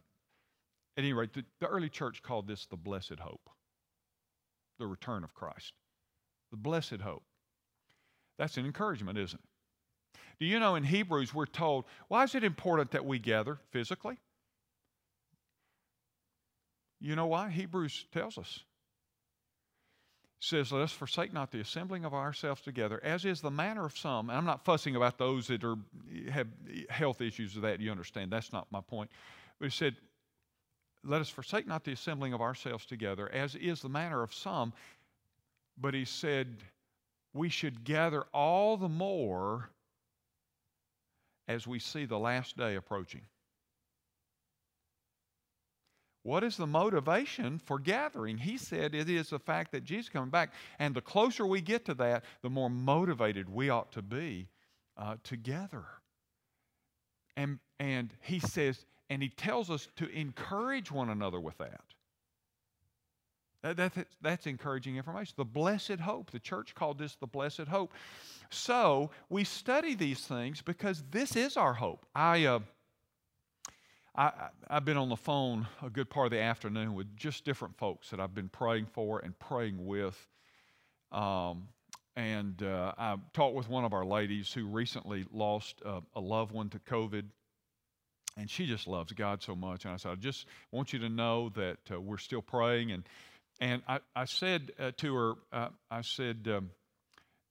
At 0.97 1.03
any 1.03 1.13
rate, 1.13 1.33
the, 1.33 1.43
the 1.59 1.67
early 1.67 1.89
church 1.89 2.23
called 2.23 2.47
this 2.47 2.65
the 2.65 2.77
blessed 2.77 3.19
hope, 3.19 3.49
the 4.79 4.87
return 4.87 5.23
of 5.23 5.33
Christ. 5.33 5.73
The 6.51 6.57
blessed 6.57 7.01
hope. 7.01 7.23
That's 8.39 8.57
an 8.57 8.65
encouragement, 8.65 9.17
isn't 9.17 9.39
it? 9.39 10.19
Do 10.39 10.45
you 10.45 10.59
know 10.59 10.75
in 10.75 10.83
Hebrews 10.83 11.33
we're 11.33 11.45
told, 11.45 11.85
why 12.07 12.23
is 12.23 12.35
it 12.35 12.43
important 12.43 12.91
that 12.91 13.05
we 13.05 13.19
gather 13.19 13.59
physically? 13.71 14.17
You 16.99 17.15
know 17.15 17.27
why? 17.27 17.49
Hebrews 17.49 18.05
tells 18.11 18.37
us 18.37 18.63
says, 20.39 20.71
Let 20.71 20.83
us 20.83 20.91
forsake 20.91 21.33
not 21.33 21.51
the 21.51 21.59
assembling 21.59 22.05
of 22.05 22.13
ourselves 22.13 22.61
together, 22.61 22.99
as 23.03 23.25
is 23.25 23.41
the 23.41 23.51
manner 23.51 23.85
of 23.85 23.97
some. 23.97 24.29
And 24.29 24.37
I'm 24.37 24.45
not 24.45 24.63
fussing 24.63 24.95
about 24.95 25.17
those 25.17 25.47
that 25.47 25.63
are, 25.63 25.77
have 26.29 26.47
health 26.89 27.21
issues 27.21 27.55
of 27.55 27.63
that. 27.63 27.79
You 27.79 27.91
understand. 27.91 28.31
That's 28.31 28.53
not 28.53 28.67
my 28.71 28.81
point. 28.81 29.09
But 29.59 29.65
he 29.65 29.71
said, 29.71 29.95
Let 31.03 31.21
us 31.21 31.29
forsake 31.29 31.67
not 31.67 31.83
the 31.83 31.91
assembling 31.91 32.33
of 32.33 32.41
ourselves 32.41 32.85
together, 32.85 33.31
as 33.31 33.55
is 33.55 33.81
the 33.81 33.89
manner 33.89 34.21
of 34.21 34.33
some. 34.33 34.73
But 35.77 35.93
he 35.93 36.05
said, 36.05 36.57
We 37.33 37.49
should 37.49 37.83
gather 37.83 38.23
all 38.33 38.77
the 38.77 38.89
more 38.89 39.69
as 41.47 41.65
we 41.65 41.79
see 41.79 42.05
the 42.05 42.19
last 42.19 42.57
day 42.57 42.75
approaching. 42.75 43.21
What 46.27 46.43
is 46.43 46.57
the 46.57 46.67
motivation 46.67 47.57
for 47.57 47.79
gathering? 47.79 48.37
He 48.37 48.57
said 48.57 48.93
it 48.93 49.09
is 49.09 49.29
the 49.29 49.39
fact 49.39 49.71
that 49.71 49.85
Jesus 49.85 50.07
is 50.07 50.09
coming 50.09 50.29
back. 50.29 50.51
And 50.77 50.93
the 50.93 50.99
closer 50.99 51.47
we 51.47 51.61
get 51.61 51.85
to 51.85 51.93
that, 51.93 52.25
the 52.41 52.49
more 52.49 52.69
motivated 52.69 53.47
we 53.47 53.69
ought 53.69 53.93
to 53.93 54.01
be 54.01 54.49
uh, 54.97 55.15
together. 55.23 55.85
And, 57.37 57.59
and 57.79 58.13
he 58.19 58.39
says, 58.39 58.83
and 59.09 59.23
he 59.23 59.29
tells 59.29 59.71
us 59.71 59.87
to 59.95 60.09
encourage 60.09 60.91
one 60.91 61.11
another 61.11 61.39
with 61.39 61.57
that. 61.59 61.79
That, 63.63 63.77
that, 63.77 64.07
that's 64.21 64.47
encouraging 64.47 64.97
information. 64.97 65.33
The 65.37 65.45
blessed 65.45 66.01
hope. 66.01 66.31
The 66.31 66.39
church 66.39 66.75
called 66.75 66.99
this 66.99 67.15
the 67.15 67.27
blessed 67.27 67.69
hope. 67.69 67.93
So 68.49 69.11
we 69.29 69.45
study 69.45 69.95
these 69.95 70.19
things 70.25 70.61
because 70.61 71.05
this 71.09 71.37
is 71.37 71.55
our 71.55 71.73
hope. 71.73 72.05
I. 72.13 72.43
Uh, 72.43 72.59
I, 74.17 74.49
have 74.71 74.83
been 74.83 74.97
on 74.97 75.09
the 75.09 75.15
phone 75.15 75.67
a 75.83 75.91
good 75.91 76.09
part 76.09 76.25
of 76.25 76.31
the 76.31 76.41
afternoon 76.41 76.95
with 76.95 77.15
just 77.15 77.45
different 77.45 77.77
folks 77.77 78.09
that 78.09 78.19
I've 78.19 78.33
been 78.33 78.49
praying 78.49 78.87
for 78.93 79.19
and 79.19 79.37
praying 79.37 79.85
with. 79.85 80.17
Um, 81.11 81.67
and 82.15 82.61
uh, 82.63 82.93
I 82.97 83.17
talked 83.33 83.55
with 83.55 83.69
one 83.69 83.85
of 83.85 83.93
our 83.93 84.05
ladies 84.05 84.51
who 84.51 84.65
recently 84.65 85.25
lost 85.31 85.83
a 85.85 86.19
loved 86.19 86.51
one 86.51 86.69
to 86.69 86.79
COVID. 86.79 87.25
And 88.37 88.49
she 88.49 88.65
just 88.65 88.87
loves 88.87 89.13
God 89.13 89.43
so 89.43 89.55
much. 89.55 89.85
And 89.85 89.93
I 89.93 89.97
said, 89.97 90.11
I 90.11 90.15
just 90.15 90.47
want 90.71 90.93
you 90.93 90.99
to 90.99 91.09
know 91.09 91.49
that 91.49 91.77
uh, 91.91 92.01
we're 92.01 92.17
still 92.17 92.41
praying. 92.41 92.91
And, 92.91 93.03
and 93.59 93.83
I, 93.87 93.99
I 94.15 94.25
said 94.25 94.71
uh, 94.79 94.91
to 94.97 95.15
her, 95.15 95.33
uh, 95.53 95.69
I 95.91 96.01
said, 96.01 96.47
um, 96.51 96.71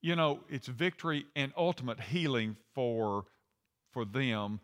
you 0.02 0.16
know, 0.16 0.40
it's 0.48 0.66
victory 0.66 1.26
and 1.36 1.52
ultimate 1.56 2.00
healing 2.00 2.56
for, 2.74 3.24
for 3.92 4.04
them 4.04 4.60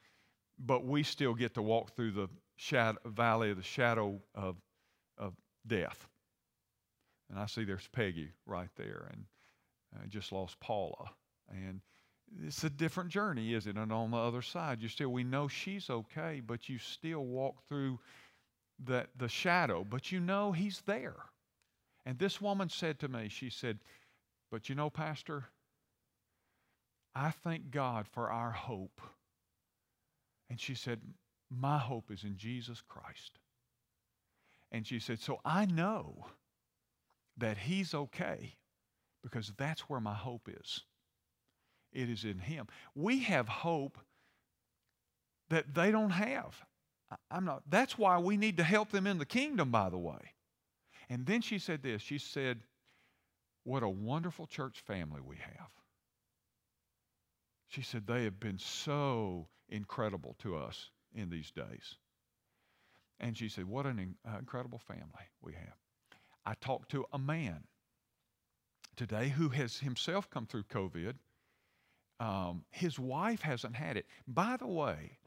but 0.64 0.84
we 0.84 1.02
still 1.02 1.34
get 1.34 1.54
to 1.54 1.62
walk 1.62 1.94
through 1.94 2.12
the 2.12 2.28
shadow, 2.56 2.98
valley 3.04 3.50
of 3.50 3.56
the 3.56 3.62
shadow 3.62 4.20
of, 4.34 4.56
of 5.18 5.34
death. 5.66 6.08
And 7.28 7.38
I 7.38 7.46
see 7.46 7.64
there's 7.64 7.88
Peggy 7.92 8.30
right 8.46 8.68
there, 8.76 9.08
and 9.12 9.24
I 10.00 10.06
just 10.06 10.32
lost 10.32 10.60
Paula. 10.60 11.10
And 11.50 11.80
it's 12.46 12.64
a 12.64 12.70
different 12.70 13.10
journey, 13.10 13.54
is 13.54 13.66
it? 13.66 13.76
And 13.76 13.92
on 13.92 14.10
the 14.10 14.16
other 14.16 14.42
side, 14.42 14.80
you 14.80 14.88
still, 14.88 15.08
we 15.08 15.24
know 15.24 15.48
she's 15.48 15.90
okay, 15.90 16.40
but 16.44 16.68
you 16.68 16.78
still 16.78 17.24
walk 17.24 17.56
through 17.68 17.98
the, 18.84 19.06
the 19.16 19.28
shadow, 19.28 19.84
but 19.84 20.12
you 20.12 20.20
know 20.20 20.52
he's 20.52 20.82
there. 20.86 21.16
And 22.04 22.18
this 22.18 22.40
woman 22.40 22.68
said 22.68 22.98
to 23.00 23.08
me, 23.08 23.28
she 23.28 23.50
said, 23.50 23.78
But 24.50 24.68
you 24.68 24.74
know, 24.74 24.90
Pastor, 24.90 25.44
I 27.14 27.30
thank 27.30 27.70
God 27.70 28.06
for 28.08 28.30
our 28.30 28.50
hope 28.50 29.00
and 30.52 30.60
she 30.60 30.74
said, 30.74 31.00
My 31.50 31.78
hope 31.78 32.10
is 32.10 32.24
in 32.24 32.36
Jesus 32.36 32.82
Christ. 32.86 33.38
And 34.70 34.86
she 34.86 34.98
said, 34.98 35.18
So 35.18 35.40
I 35.46 35.64
know 35.64 36.26
that 37.38 37.56
He's 37.56 37.94
okay 37.94 38.58
because 39.22 39.50
that's 39.56 39.88
where 39.88 39.98
my 39.98 40.12
hope 40.12 40.50
is. 40.60 40.82
it 41.90 42.10
is 42.10 42.24
in 42.24 42.38
Him. 42.38 42.66
We 42.94 43.20
have 43.20 43.48
hope 43.48 43.96
that 45.48 45.74
they 45.74 45.90
don't 45.90 46.10
have. 46.10 46.54
I'm 47.30 47.46
not, 47.46 47.62
that's 47.70 47.96
why 47.96 48.18
we 48.18 48.36
need 48.36 48.58
to 48.58 48.62
help 48.62 48.90
them 48.90 49.06
in 49.06 49.16
the 49.16 49.24
kingdom, 49.24 49.70
by 49.70 49.88
the 49.88 49.96
way. 49.96 50.34
And 51.08 51.24
then 51.24 51.40
she 51.40 51.58
said 51.58 51.82
this 51.82 52.02
she 52.02 52.18
said, 52.18 52.60
What 53.64 53.82
a 53.82 53.88
wonderful 53.88 54.46
church 54.46 54.80
family 54.86 55.22
we 55.26 55.36
have. 55.36 55.70
She 57.72 57.80
said, 57.80 58.06
They 58.06 58.24
have 58.24 58.38
been 58.38 58.58
so 58.58 59.48
incredible 59.70 60.36
to 60.40 60.56
us 60.56 60.90
in 61.14 61.30
these 61.30 61.50
days. 61.50 61.96
And 63.18 63.34
she 63.34 63.48
said, 63.48 63.64
What 63.64 63.86
an 63.86 64.14
uh, 64.28 64.38
incredible 64.38 64.78
family 64.78 65.24
we 65.40 65.54
have. 65.54 65.76
I 66.44 66.52
talked 66.60 66.90
to 66.90 67.06
a 67.14 67.18
man 67.18 67.64
today 68.94 69.30
who 69.30 69.48
has 69.48 69.78
himself 69.78 70.28
come 70.28 70.44
through 70.44 70.64
COVID. 70.64 71.14
Um, 72.20 72.66
his 72.70 72.98
wife 72.98 73.40
hasn't 73.40 73.74
had 73.74 73.96
it. 73.96 74.04
By 74.28 74.58
the 74.58 74.66
way, 74.66 75.18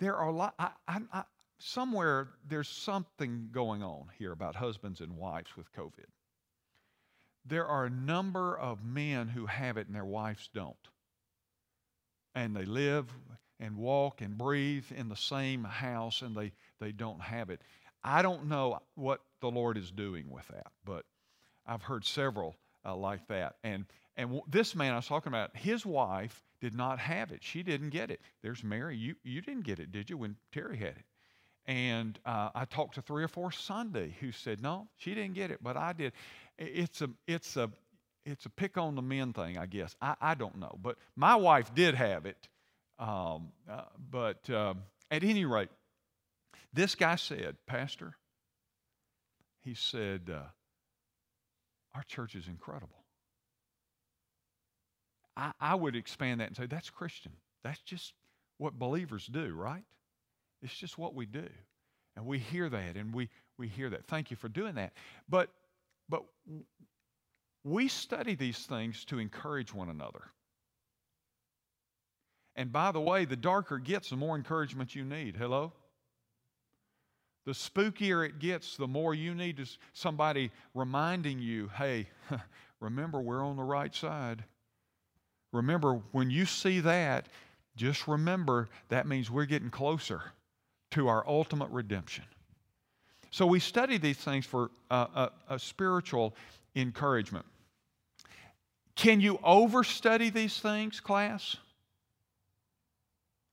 there 0.00 0.16
are 0.16 0.28
a 0.28 0.32
lot, 0.32 0.54
I, 0.58 0.72
I, 0.86 1.00
I, 1.14 1.24
somewhere 1.58 2.28
there's 2.46 2.68
something 2.68 3.48
going 3.52 3.82
on 3.82 4.08
here 4.18 4.32
about 4.32 4.54
husbands 4.54 5.00
and 5.00 5.16
wives 5.16 5.56
with 5.56 5.72
COVID. 5.72 6.10
There 7.46 7.66
are 7.66 7.86
a 7.86 7.90
number 7.90 8.54
of 8.54 8.84
men 8.84 9.28
who 9.28 9.46
have 9.46 9.78
it 9.78 9.86
and 9.86 9.96
their 9.96 10.04
wives 10.04 10.50
don't. 10.52 10.76
And 12.34 12.54
they 12.54 12.64
live 12.64 13.06
and 13.60 13.76
walk 13.76 14.20
and 14.20 14.38
breathe 14.38 14.84
in 14.94 15.08
the 15.08 15.16
same 15.16 15.64
house 15.64 16.22
and 16.22 16.36
they, 16.36 16.52
they 16.80 16.92
don't 16.92 17.20
have 17.20 17.50
it. 17.50 17.60
I 18.04 18.22
don't 18.22 18.46
know 18.46 18.78
what 18.94 19.20
the 19.40 19.50
Lord 19.50 19.76
is 19.76 19.90
doing 19.90 20.30
with 20.30 20.46
that, 20.48 20.68
but 20.84 21.04
I've 21.66 21.82
heard 21.82 22.04
several 22.04 22.56
uh, 22.84 22.94
like 22.94 23.26
that. 23.28 23.56
And, 23.64 23.86
and 24.16 24.40
this 24.48 24.74
man 24.74 24.92
I 24.92 24.96
was 24.96 25.06
talking 25.06 25.32
about, 25.32 25.56
his 25.56 25.84
wife 25.84 26.42
did 26.60 26.74
not 26.74 26.98
have 26.98 27.32
it. 27.32 27.42
She 27.42 27.62
didn't 27.62 27.90
get 27.90 28.10
it. 28.10 28.20
There's 28.42 28.62
Mary. 28.62 28.96
You, 28.96 29.16
you 29.24 29.40
didn't 29.40 29.64
get 29.64 29.80
it, 29.80 29.90
did 29.90 30.08
you, 30.08 30.16
when 30.16 30.36
Terry 30.52 30.76
had 30.76 30.88
it? 30.88 31.04
And 31.66 32.18
uh, 32.24 32.50
I 32.54 32.64
talked 32.64 32.94
to 32.94 33.02
three 33.02 33.22
or 33.22 33.28
four 33.28 33.52
Sunday 33.52 34.16
who 34.20 34.32
said, 34.32 34.62
no, 34.62 34.88
she 34.96 35.14
didn't 35.14 35.34
get 35.34 35.50
it, 35.50 35.58
but 35.62 35.76
I 35.76 35.92
did. 35.92 36.12
It's 36.56 37.02
a, 37.02 37.10
it's 37.26 37.56
a, 37.56 37.70
it's 38.30 38.46
a 38.46 38.50
pick 38.50 38.76
on 38.76 38.94
the 38.94 39.02
men 39.02 39.32
thing, 39.32 39.56
I 39.56 39.66
guess. 39.66 39.96
I, 40.02 40.14
I 40.20 40.34
don't 40.34 40.58
know. 40.58 40.78
But 40.82 40.96
my 41.16 41.36
wife 41.36 41.74
did 41.74 41.94
have 41.94 42.26
it. 42.26 42.48
Um, 42.98 43.52
uh, 43.70 43.82
but 44.10 44.48
um, 44.50 44.82
at 45.10 45.24
any 45.24 45.44
rate, 45.44 45.70
this 46.72 46.94
guy 46.94 47.16
said, 47.16 47.56
Pastor, 47.66 48.14
he 49.62 49.74
said, 49.74 50.30
uh, 50.32 50.42
our 51.94 52.02
church 52.02 52.34
is 52.34 52.46
incredible. 52.48 53.04
I, 55.36 55.52
I 55.60 55.74
would 55.74 55.96
expand 55.96 56.40
that 56.40 56.48
and 56.48 56.56
say, 56.56 56.66
that's 56.66 56.90
Christian. 56.90 57.32
That's 57.64 57.80
just 57.80 58.12
what 58.58 58.78
believers 58.78 59.26
do, 59.26 59.54
right? 59.54 59.84
It's 60.62 60.74
just 60.74 60.98
what 60.98 61.14
we 61.14 61.24
do. 61.26 61.48
And 62.16 62.26
we 62.26 62.38
hear 62.38 62.68
that 62.68 62.96
and 62.96 63.14
we, 63.14 63.28
we 63.56 63.68
hear 63.68 63.88
that. 63.90 64.06
Thank 64.06 64.30
you 64.30 64.36
for 64.36 64.48
doing 64.48 64.74
that. 64.74 64.92
But, 65.28 65.50
but 66.08 66.24
we 67.64 67.88
study 67.88 68.34
these 68.34 68.58
things 68.58 69.04
to 69.06 69.18
encourage 69.18 69.74
one 69.74 69.88
another. 69.88 70.24
And 72.56 72.72
by 72.72 72.90
the 72.90 73.00
way, 73.00 73.24
the 73.24 73.36
darker 73.36 73.76
it 73.76 73.84
gets, 73.84 74.10
the 74.10 74.16
more 74.16 74.36
encouragement 74.36 74.94
you 74.94 75.04
need. 75.04 75.36
Hello? 75.36 75.72
The 77.46 77.52
spookier 77.52 78.26
it 78.26 78.40
gets, 78.40 78.76
the 78.76 78.88
more 78.88 79.14
you 79.14 79.34
need 79.34 79.64
somebody 79.92 80.50
reminding 80.74 81.38
you, 81.38 81.70
hey, 81.76 82.08
remember, 82.80 83.20
we're 83.20 83.44
on 83.44 83.56
the 83.56 83.62
right 83.62 83.94
side. 83.94 84.44
Remember, 85.52 86.00
when 86.12 86.30
you 86.30 86.44
see 86.44 86.80
that, 86.80 87.28
just 87.76 88.08
remember 88.08 88.68
that 88.88 89.06
means 89.06 89.30
we're 89.30 89.46
getting 89.46 89.70
closer 89.70 90.20
to 90.90 91.08
our 91.08 91.26
ultimate 91.26 91.70
redemption. 91.70 92.24
So 93.30 93.46
we 93.46 93.60
study 93.60 93.98
these 93.98 94.16
things 94.16 94.44
for 94.44 94.70
uh, 94.90 95.28
a, 95.48 95.54
a 95.54 95.58
spiritual 95.58 96.34
encouragement. 96.80 97.46
Can 98.94 99.20
you 99.20 99.38
overstudy 99.38 100.32
these 100.32 100.58
things, 100.58 101.00
class? 101.00 101.56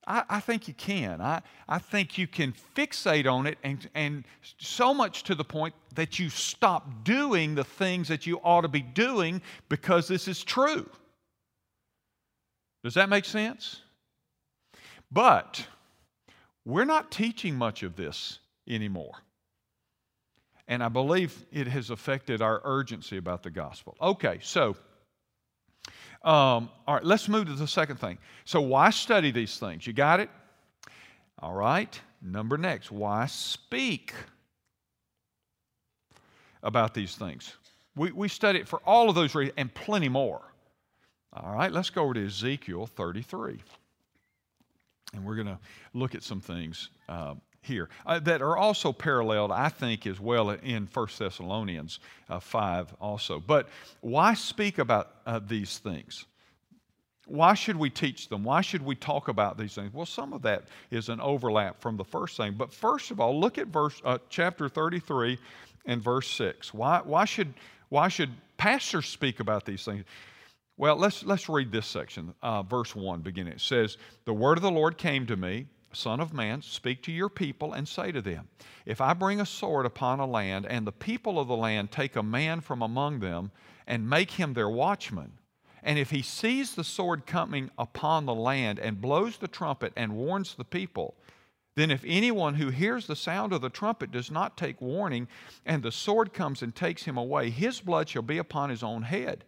I, 0.06 0.24
I, 0.28 0.40
think 0.40 0.68
you 0.68 0.74
can. 0.74 1.20
I, 1.20 1.42
I 1.68 1.78
think 1.78 2.16
you 2.16 2.26
can 2.26 2.54
fixate 2.76 3.30
on 3.30 3.46
it 3.46 3.58
and, 3.64 3.88
and 3.94 4.24
so 4.58 4.94
much 4.94 5.24
to 5.24 5.34
the 5.34 5.44
point 5.44 5.74
that 5.94 6.18
you 6.18 6.30
stop 6.30 7.04
doing 7.04 7.54
the 7.54 7.64
things 7.64 8.08
that 8.08 8.26
you 8.26 8.38
ought 8.44 8.60
to 8.62 8.68
be 8.68 8.82
doing 8.82 9.42
because 9.68 10.06
this 10.06 10.28
is 10.28 10.44
true. 10.44 10.88
Does 12.84 12.94
that 12.94 13.08
make 13.08 13.24
sense? 13.24 13.80
But 15.10 15.66
we're 16.64 16.84
not 16.84 17.10
teaching 17.10 17.56
much 17.56 17.82
of 17.82 17.96
this 17.96 18.38
anymore. 18.68 19.14
And 20.68 20.82
I 20.82 20.88
believe 20.88 21.46
it 21.52 21.68
has 21.68 21.90
affected 21.90 22.42
our 22.42 22.60
urgency 22.64 23.16
about 23.16 23.42
the 23.42 23.50
gospel. 23.50 23.96
Okay, 24.00 24.40
so, 24.42 24.76
um, 26.24 26.70
all 26.86 26.94
right, 26.94 27.04
let's 27.04 27.28
move 27.28 27.46
to 27.46 27.54
the 27.54 27.68
second 27.68 28.00
thing. 28.00 28.18
So, 28.44 28.60
why 28.60 28.90
study 28.90 29.30
these 29.30 29.58
things? 29.58 29.86
You 29.86 29.92
got 29.92 30.18
it? 30.18 30.28
All 31.38 31.54
right, 31.54 32.00
number 32.20 32.58
next, 32.58 32.90
why 32.90 33.26
speak 33.26 34.12
about 36.62 36.94
these 36.94 37.14
things? 37.14 37.54
We, 37.94 38.10
we 38.10 38.28
study 38.28 38.58
it 38.58 38.66
for 38.66 38.80
all 38.84 39.08
of 39.08 39.14
those 39.14 39.34
reasons 39.34 39.54
and 39.56 39.72
plenty 39.72 40.08
more. 40.08 40.42
All 41.32 41.54
right, 41.54 41.70
let's 41.70 41.90
go 41.90 42.02
over 42.02 42.14
to 42.14 42.26
Ezekiel 42.26 42.86
33. 42.86 43.60
And 45.14 45.24
we're 45.24 45.34
going 45.34 45.46
to 45.46 45.58
look 45.94 46.14
at 46.14 46.22
some 46.22 46.40
things 46.40 46.90
uh, 47.08 47.34
here 47.66 47.88
uh, 48.06 48.18
that 48.20 48.40
are 48.40 48.56
also 48.56 48.92
paralleled, 48.92 49.52
I 49.52 49.68
think, 49.68 50.06
as 50.06 50.18
well 50.18 50.50
in 50.50 50.88
1 50.92 51.08
Thessalonians 51.18 52.00
uh, 52.30 52.40
5 52.40 52.94
also. 53.00 53.40
But 53.40 53.68
why 54.00 54.34
speak 54.34 54.78
about 54.78 55.10
uh, 55.26 55.40
these 55.46 55.78
things? 55.78 56.24
Why 57.26 57.54
should 57.54 57.76
we 57.76 57.90
teach 57.90 58.28
them? 58.28 58.44
Why 58.44 58.60
should 58.60 58.82
we 58.82 58.94
talk 58.94 59.28
about 59.28 59.58
these 59.58 59.74
things? 59.74 59.92
Well, 59.92 60.06
some 60.06 60.32
of 60.32 60.42
that 60.42 60.64
is 60.92 61.08
an 61.08 61.20
overlap 61.20 61.80
from 61.80 61.96
the 61.96 62.04
first 62.04 62.36
thing. 62.36 62.54
But 62.56 62.72
first 62.72 63.10
of 63.10 63.18
all, 63.18 63.38
look 63.38 63.58
at 63.58 63.66
verse 63.66 64.00
uh, 64.04 64.18
chapter 64.30 64.68
33 64.68 65.36
and 65.86 66.00
verse 66.00 66.30
6. 66.30 66.72
Why, 66.72 67.00
why, 67.02 67.24
should, 67.24 67.52
why 67.88 68.08
should 68.08 68.30
pastors 68.56 69.06
speak 69.06 69.40
about 69.40 69.64
these 69.64 69.84
things? 69.84 70.04
Well, 70.76 70.96
let's, 70.96 71.24
let's 71.24 71.48
read 71.48 71.72
this 71.72 71.86
section, 71.86 72.34
uh, 72.42 72.62
verse 72.62 72.94
1 72.94 73.20
beginning. 73.20 73.54
It 73.54 73.60
says, 73.60 73.96
The 74.24 74.34
word 74.34 74.58
of 74.58 74.62
the 74.62 74.70
Lord 74.70 74.96
came 74.98 75.26
to 75.26 75.36
me, 75.36 75.66
Son 75.92 76.20
of 76.20 76.32
man, 76.32 76.62
speak 76.62 77.02
to 77.02 77.12
your 77.12 77.28
people 77.28 77.72
and 77.72 77.88
say 77.88 78.12
to 78.12 78.20
them, 78.20 78.48
If 78.84 79.00
I 79.00 79.14
bring 79.14 79.40
a 79.40 79.46
sword 79.46 79.86
upon 79.86 80.20
a 80.20 80.26
land, 80.26 80.66
and 80.66 80.86
the 80.86 80.92
people 80.92 81.38
of 81.38 81.48
the 81.48 81.56
land 81.56 81.90
take 81.90 82.16
a 82.16 82.22
man 82.22 82.60
from 82.60 82.82
among 82.82 83.20
them 83.20 83.50
and 83.86 84.08
make 84.08 84.32
him 84.32 84.54
their 84.54 84.68
watchman, 84.68 85.38
and 85.82 85.98
if 85.98 86.10
he 86.10 86.22
sees 86.22 86.74
the 86.74 86.84
sword 86.84 87.26
coming 87.26 87.70
upon 87.78 88.26
the 88.26 88.34
land 88.34 88.78
and 88.78 89.00
blows 89.00 89.38
the 89.38 89.48
trumpet 89.48 89.92
and 89.96 90.16
warns 90.16 90.54
the 90.54 90.64
people, 90.64 91.14
then 91.76 91.90
if 91.90 92.02
anyone 92.06 92.54
who 92.54 92.70
hears 92.70 93.06
the 93.06 93.14
sound 93.14 93.52
of 93.52 93.60
the 93.60 93.70
trumpet 93.70 94.10
does 94.10 94.30
not 94.30 94.56
take 94.56 94.80
warning, 94.80 95.28
and 95.64 95.82
the 95.82 95.92
sword 95.92 96.32
comes 96.32 96.62
and 96.62 96.74
takes 96.74 97.04
him 97.04 97.16
away, 97.16 97.50
his 97.50 97.80
blood 97.80 98.08
shall 98.08 98.22
be 98.22 98.38
upon 98.38 98.70
his 98.70 98.82
own 98.82 99.02
head. 99.02 99.44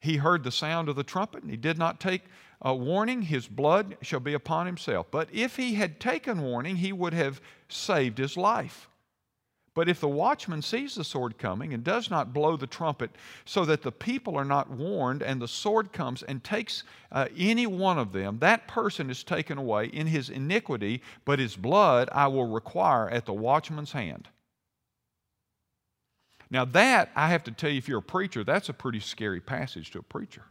He 0.00 0.16
heard 0.16 0.44
the 0.44 0.50
sound 0.50 0.88
of 0.88 0.96
the 0.96 1.04
trumpet 1.04 1.42
and 1.42 1.50
he 1.50 1.56
did 1.56 1.78
not 1.78 2.00
take 2.00 2.24
a 2.62 2.74
warning, 2.74 3.22
his 3.22 3.46
blood 3.46 3.96
shall 4.02 4.20
be 4.20 4.34
upon 4.34 4.66
himself. 4.66 5.06
But 5.10 5.28
if 5.32 5.56
he 5.56 5.74
had 5.74 5.98
taken 5.98 6.42
warning, 6.42 6.76
he 6.76 6.92
would 6.92 7.14
have 7.14 7.40
saved 7.68 8.18
his 8.18 8.36
life. 8.36 8.88
But 9.72 9.88
if 9.88 10.00
the 10.00 10.08
watchman 10.08 10.62
sees 10.62 10.94
the 10.94 11.04
sword 11.04 11.38
coming 11.38 11.72
and 11.72 11.84
does 11.84 12.10
not 12.10 12.34
blow 12.34 12.56
the 12.56 12.66
trumpet 12.66 13.12
so 13.44 13.64
that 13.64 13.82
the 13.82 13.92
people 13.92 14.36
are 14.36 14.44
not 14.44 14.68
warned, 14.68 15.22
and 15.22 15.40
the 15.40 15.48
sword 15.48 15.92
comes 15.92 16.22
and 16.24 16.42
takes 16.42 16.82
uh, 17.12 17.28
any 17.36 17.66
one 17.66 17.96
of 17.96 18.12
them, 18.12 18.40
that 18.40 18.66
person 18.66 19.08
is 19.08 19.22
taken 19.22 19.58
away 19.58 19.86
in 19.86 20.08
his 20.08 20.28
iniquity, 20.28 21.02
but 21.24 21.38
his 21.38 21.56
blood 21.56 22.08
I 22.12 22.26
will 22.26 22.48
require 22.48 23.08
at 23.08 23.26
the 23.26 23.32
watchman's 23.32 23.92
hand. 23.92 24.28
Now, 26.50 26.64
that, 26.64 27.10
I 27.14 27.28
have 27.28 27.44
to 27.44 27.52
tell 27.52 27.70
you, 27.70 27.78
if 27.78 27.88
you're 27.88 28.00
a 28.00 28.02
preacher, 28.02 28.42
that's 28.42 28.68
a 28.68 28.74
pretty 28.74 28.98
scary 28.98 29.40
passage 29.40 29.92
to 29.92 30.00
a 30.00 30.02
preacher. 30.02 30.42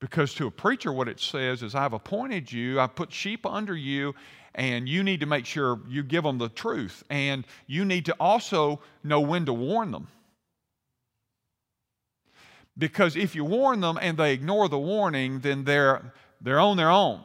Because 0.00 0.32
to 0.34 0.46
a 0.46 0.50
preacher, 0.50 0.92
what 0.92 1.08
it 1.08 1.20
says 1.20 1.62
is, 1.62 1.74
I've 1.74 1.92
appointed 1.92 2.50
you, 2.50 2.80
I've 2.80 2.94
put 2.94 3.12
sheep 3.12 3.44
under 3.44 3.76
you, 3.76 4.14
and 4.54 4.88
you 4.88 5.02
need 5.02 5.20
to 5.20 5.26
make 5.26 5.44
sure 5.44 5.78
you 5.88 6.02
give 6.02 6.24
them 6.24 6.38
the 6.38 6.48
truth. 6.48 7.04
And 7.10 7.46
you 7.66 7.84
need 7.84 8.06
to 8.06 8.16
also 8.18 8.80
know 9.04 9.20
when 9.20 9.44
to 9.46 9.52
warn 9.52 9.92
them. 9.92 10.08
Because 12.76 13.14
if 13.14 13.34
you 13.34 13.44
warn 13.44 13.80
them 13.80 13.98
and 14.00 14.16
they 14.16 14.32
ignore 14.32 14.68
the 14.68 14.78
warning, 14.78 15.40
then 15.40 15.64
they're, 15.64 16.14
they're 16.40 16.58
on 16.58 16.78
their 16.78 16.90
own. 16.90 17.22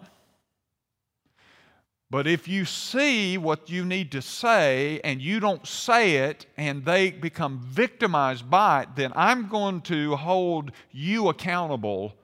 But 2.12 2.28
if 2.28 2.48
you 2.48 2.66
see 2.66 3.38
what 3.38 3.70
you 3.70 3.84
need 3.86 4.12
to 4.12 4.22
say 4.22 5.00
and 5.04 5.22
you 5.22 5.40
don't 5.40 5.66
say 5.66 6.18
it 6.18 6.46
and 6.58 6.86
they 6.86 7.12
become 7.12 7.60
victimized 7.60 8.50
by 8.50 8.84
it, 8.84 8.90
then 8.96 9.12
I'm 9.16 9.48
going 9.48 9.82
to 9.82 10.16
hold 10.18 10.72
you 10.92 11.30
accountable 11.30 12.16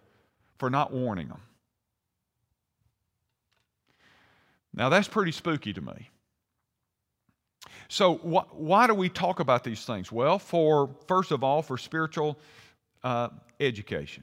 for 0.62 0.70
not 0.70 0.94
warning 0.94 1.28
them. 1.28 1.42
Now, 4.76 4.90
that's 4.90 5.08
pretty 5.08 5.32
spooky 5.32 5.74
to 5.74 5.82
me. 5.82 6.08
So, 7.88 8.18
wh- 8.18 8.56
why 8.56 8.86
do 8.86 8.94
we 8.94 9.10
talk 9.10 9.40
about 9.40 9.64
these 9.64 9.86
things? 9.86 10.12
Well, 10.12 10.38
for 10.38 10.92
first 11.08 11.32
of 11.32 11.44
all, 11.44 11.64
for 11.64 11.80
spiritual 11.80 12.38
uh, 13.04 13.30
education. 13.60 14.22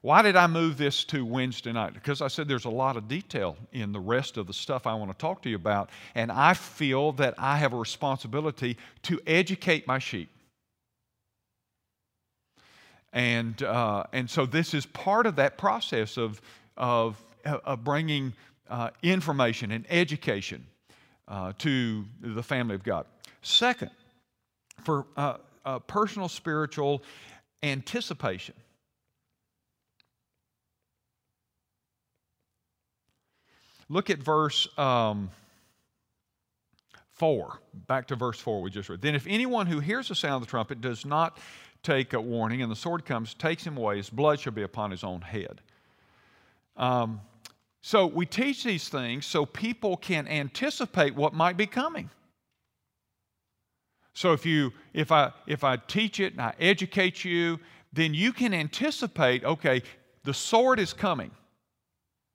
Why 0.00 0.22
did 0.22 0.36
I 0.36 0.46
move 0.46 0.78
this 0.78 1.04
to 1.04 1.26
Wednesday 1.26 1.72
night? 1.72 1.92
Because 1.92 2.22
I 2.22 2.28
said 2.28 2.48
there's 2.48 2.64
a 2.64 2.70
lot 2.70 2.96
of 2.96 3.06
detail 3.06 3.58
in 3.72 3.92
the 3.92 4.00
rest 4.00 4.38
of 4.38 4.46
the 4.46 4.54
stuff 4.54 4.86
I 4.86 4.94
want 4.94 5.12
to 5.12 5.18
talk 5.18 5.42
to 5.42 5.50
you 5.50 5.56
about, 5.56 5.90
and 6.14 6.32
I 6.32 6.54
feel 6.54 7.12
that 7.12 7.34
I 7.36 7.58
have 7.58 7.74
a 7.74 7.76
responsibility 7.76 8.78
to 9.02 9.20
educate 9.26 9.86
my 9.86 9.98
sheep. 9.98 10.30
And, 13.12 13.62
uh, 13.62 14.04
and 14.12 14.28
so 14.28 14.46
this 14.46 14.74
is 14.74 14.86
part 14.86 15.26
of 15.26 15.36
that 15.36 15.56
process 15.58 16.16
of, 16.16 16.40
of, 16.76 17.22
of 17.44 17.84
bringing 17.84 18.34
uh, 18.68 18.90
information 19.02 19.72
and 19.72 19.86
education 19.88 20.66
uh, 21.28 21.52
to 21.58 22.04
the 22.20 22.42
family 22.42 22.74
of 22.74 22.82
God. 22.82 23.06
Second, 23.42 23.90
for 24.82 25.06
uh, 25.16 25.38
uh, 25.64 25.78
personal 25.80 26.28
spiritual 26.28 27.02
anticipation. 27.62 28.54
Look 33.88 34.10
at 34.10 34.18
verse 34.18 34.68
um, 34.78 35.30
4. 37.14 37.60
Back 37.86 38.08
to 38.08 38.16
verse 38.16 38.38
4 38.40 38.60
we 38.60 38.70
just 38.70 38.88
read. 38.88 39.00
Then, 39.00 39.14
if 39.14 39.26
anyone 39.28 39.66
who 39.66 39.80
hears 39.80 40.08
the 40.08 40.14
sound 40.14 40.36
of 40.36 40.40
the 40.42 40.50
trumpet 40.50 40.80
does 40.80 41.04
not 41.04 41.38
take 41.82 42.12
a 42.12 42.20
warning, 42.20 42.62
and 42.62 42.70
the 42.70 42.76
sword 42.76 43.04
comes, 43.04 43.34
takes 43.34 43.66
him 43.66 43.76
away, 43.76 43.96
his 43.96 44.10
blood 44.10 44.40
shall 44.40 44.52
be 44.52 44.62
upon 44.62 44.90
his 44.90 45.04
own 45.04 45.20
head. 45.20 45.60
Um, 46.76 47.20
so, 47.82 48.06
we 48.06 48.26
teach 48.26 48.64
these 48.64 48.88
things 48.88 49.26
so 49.26 49.46
people 49.46 49.96
can 49.96 50.26
anticipate 50.26 51.14
what 51.14 51.32
might 51.34 51.56
be 51.56 51.66
coming. 51.66 52.10
So 54.16 54.32
if 54.32 54.46
you 54.46 54.72
if 54.94 55.12
I 55.12 55.30
if 55.46 55.62
I 55.62 55.76
teach 55.76 56.20
it 56.20 56.32
and 56.32 56.40
I 56.40 56.54
educate 56.58 57.22
you, 57.22 57.60
then 57.92 58.14
you 58.14 58.32
can 58.32 58.54
anticipate, 58.54 59.44
okay, 59.44 59.82
the 60.24 60.32
sword 60.32 60.78
is 60.78 60.94
coming. 60.94 61.30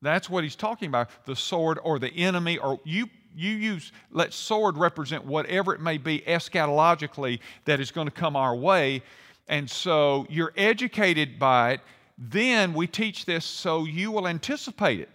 That's 0.02 0.30
what 0.30 0.44
he's 0.44 0.56
talking 0.56 0.90
about 0.90 1.10
the 1.26 1.36
sword 1.36 1.80
or 1.84 2.00
the 2.00 2.10
enemy, 2.10 2.58
or 2.58 2.80
you, 2.84 3.08
you 3.36 3.52
use, 3.52 3.92
let 4.12 4.34
sword 4.34 4.78
represent 4.78 5.26
whatever 5.26 5.74
it 5.76 5.82
may 5.82 5.98
be 5.98 6.20
eschatologically 6.22 7.40
that 7.66 7.80
is 7.80 7.92
going 7.92 8.08
to 8.08 8.12
come 8.12 8.36
our 8.36 8.56
way. 8.56 9.04
And 9.52 9.70
so 9.70 10.26
you're 10.30 10.54
educated 10.56 11.38
by 11.38 11.74
it. 11.74 11.82
Then 12.18 12.74
we 12.74 12.88
teach 12.88 13.26
this 13.26 13.46
so 13.46 13.86
you 13.86 14.10
will 14.12 14.28
anticipate 14.28 15.02
it. 15.02 15.10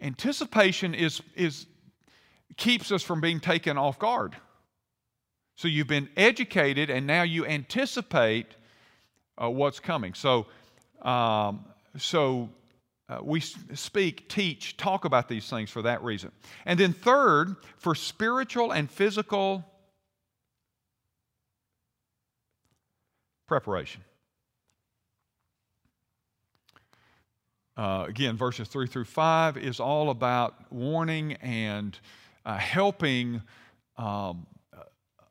Anticipation 0.00 0.94
is, 0.94 1.20
is, 1.34 1.66
keeps 2.56 2.92
us 2.92 3.02
from 3.02 3.20
being 3.20 3.40
taken 3.40 3.76
off 3.76 3.98
guard. 3.98 4.36
So 5.56 5.68
you've 5.68 5.88
been 5.88 6.08
educated 6.16 6.88
and 6.88 7.06
now 7.06 7.24
you 7.24 7.44
anticipate 7.44 8.46
uh, 9.36 9.50
what's 9.50 9.80
coming. 9.80 10.14
So 10.14 10.46
um, 11.02 11.64
so 11.98 12.48
uh, 13.08 13.18
we 13.22 13.40
speak, 13.40 14.28
teach, 14.28 14.76
talk 14.76 15.04
about 15.04 15.28
these 15.28 15.48
things 15.48 15.70
for 15.70 15.82
that 15.82 16.02
reason. 16.02 16.30
And 16.64 16.78
then, 16.78 16.92
third, 16.92 17.56
for 17.76 17.94
spiritual 17.94 18.72
and 18.72 18.90
physical 18.90 19.64
preparation. 23.46 24.02
Uh, 27.76 28.04
again, 28.08 28.36
verses 28.36 28.68
3 28.68 28.86
through 28.86 29.04
5 29.04 29.56
is 29.56 29.80
all 29.80 30.10
about 30.10 30.54
warning 30.70 31.34
and 31.34 31.98
uh, 32.44 32.56
helping 32.58 33.42
um, 33.96 34.46
uh, 34.72 34.82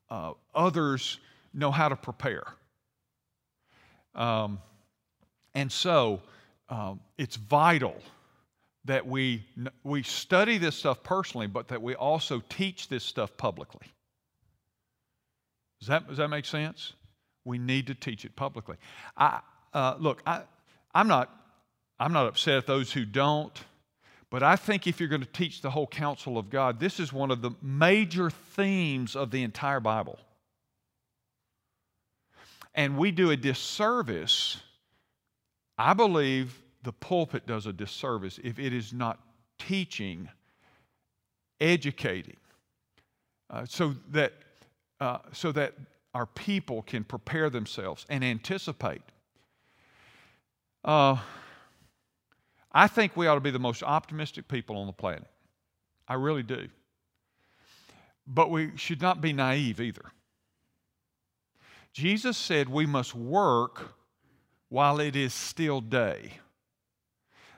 uh 0.09 0.33
others 0.55 1.19
know 1.53 1.71
how 1.71 1.89
to 1.89 1.95
prepare. 1.95 2.45
Um, 4.15 4.59
and 5.53 5.71
so, 5.71 6.21
um, 6.69 6.99
it's 7.17 7.35
vital 7.35 7.95
that 8.85 9.05
we, 9.05 9.45
we 9.83 10.03
study 10.03 10.57
this 10.57 10.75
stuff 10.75 11.03
personally, 11.03 11.47
but 11.47 11.67
that 11.67 11.81
we 11.81 11.93
also 11.95 12.41
teach 12.49 12.87
this 12.87 13.03
stuff 13.03 13.35
publicly. 13.37 13.87
Does 15.79 15.89
that, 15.89 16.07
does 16.07 16.17
that 16.17 16.29
make 16.29 16.45
sense? 16.45 16.93
We 17.45 17.57
need 17.57 17.87
to 17.87 17.95
teach 17.95 18.25
it 18.25 18.35
publicly. 18.35 18.77
I, 19.17 19.39
uh, 19.73 19.95
look, 19.99 20.21
I, 20.25 20.43
I'm, 20.93 21.07
not, 21.07 21.29
I'm 21.99 22.13
not 22.13 22.27
upset 22.27 22.57
at 22.57 22.67
those 22.67 22.91
who 22.91 23.05
don't, 23.05 23.57
but 24.29 24.43
I 24.43 24.55
think 24.55 24.87
if 24.87 24.99
you're 24.99 25.09
going 25.09 25.21
to 25.21 25.27
teach 25.27 25.61
the 25.61 25.71
whole 25.71 25.87
counsel 25.87 26.37
of 26.37 26.49
God, 26.49 26.79
this 26.79 26.99
is 26.99 27.11
one 27.11 27.31
of 27.31 27.41
the 27.41 27.51
major 27.61 28.29
themes 28.29 29.15
of 29.15 29.31
the 29.31 29.43
entire 29.43 29.79
Bible. 29.79 30.19
And 32.73 32.97
we 32.97 33.11
do 33.11 33.31
a 33.31 33.37
disservice, 33.37 34.61
I 35.77 35.93
believe, 35.93 36.61
the 36.83 36.93
pulpit 36.93 37.45
does 37.45 37.65
a 37.65 37.73
disservice 37.73 38.39
if 38.43 38.57
it 38.57 38.73
is 38.73 38.93
not 38.93 39.19
teaching, 39.59 40.29
educating, 41.59 42.37
uh, 43.49 43.65
so 43.65 43.95
that 44.11 44.33
uh, 44.99 45.17
so 45.33 45.51
that 45.51 45.73
our 46.13 46.25
people 46.25 46.81
can 46.81 47.03
prepare 47.03 47.49
themselves 47.49 48.05
and 48.09 48.23
anticipate. 48.23 49.01
Uh, 50.83 51.17
I 52.71 52.87
think 52.87 53.15
we 53.15 53.27
ought 53.27 53.35
to 53.35 53.41
be 53.41 53.51
the 53.51 53.59
most 53.59 53.83
optimistic 53.83 54.47
people 54.47 54.77
on 54.77 54.87
the 54.87 54.93
planet. 54.93 55.27
I 56.07 56.15
really 56.15 56.43
do. 56.43 56.67
But 58.27 58.49
we 58.49 58.71
should 58.75 59.01
not 59.01 59.21
be 59.21 59.33
naive 59.33 59.79
either. 59.79 60.11
Jesus 61.93 62.37
said 62.37 62.69
we 62.69 62.85
must 62.85 63.13
work 63.13 63.93
while 64.69 64.99
it 64.99 65.15
is 65.15 65.33
still 65.33 65.81
day. 65.81 66.33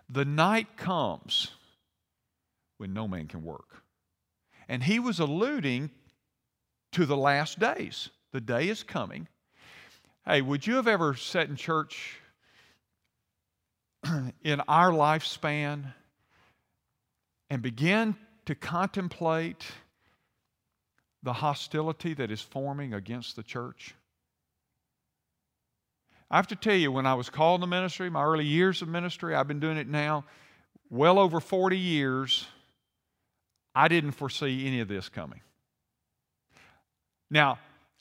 The 0.10 0.26
night 0.26 0.78
comes 0.78 1.52
when 2.78 2.94
no 2.94 3.08
man 3.08 3.28
can 3.28 3.44
work. 3.44 3.84
And 4.68 4.84
he 4.84 5.00
was 5.00 5.20
alluding 5.20 5.92
to 6.94 7.06
the 7.06 7.18
last 7.18 7.60
days. 7.60 8.10
The 8.34 8.42
day 8.42 8.68
is 8.68 8.82
coming. 8.82 9.28
Hey, 10.26 10.42
would 10.42 10.66
you 10.66 10.76
have 10.76 10.88
ever 10.88 11.16
sat 11.16 11.50
in 11.50 11.56
church 11.56 12.20
in 14.44 14.60
our 14.68 14.90
lifespan 14.90 15.94
and 17.52 17.62
begin 17.62 18.16
to 18.48 18.56
contemplate 18.56 19.64
the 21.22 21.34
hostility 21.34 22.16
that 22.16 22.32
is 22.32 22.42
forming 22.42 22.96
against 22.96 23.36
the 23.36 23.44
church? 23.44 23.94
I 26.32 26.38
have 26.38 26.48
to 26.48 26.56
tell 26.56 26.76
you, 26.76 26.92
when 26.92 27.06
I 27.06 27.14
was 27.14 27.30
called 27.30 27.62
to 27.62 27.68
ministry, 27.68 28.10
my 28.10 28.24
early 28.24 28.46
years 28.46 28.82
of 28.82 28.88
ministry, 28.88 29.36
I've 29.36 29.48
been 29.48 29.60
doing 29.60 29.78
it 29.78 29.88
now 29.88 30.26
well 30.90 31.20
over 31.20 31.40
40 31.40 31.78
years, 31.78 32.48
I 33.76 33.88
didn't 33.88 34.14
foresee 34.14 34.66
any 34.66 34.80
of 34.80 34.88
this 34.88 35.08
coming. 35.08 35.42
Now, 37.30 37.60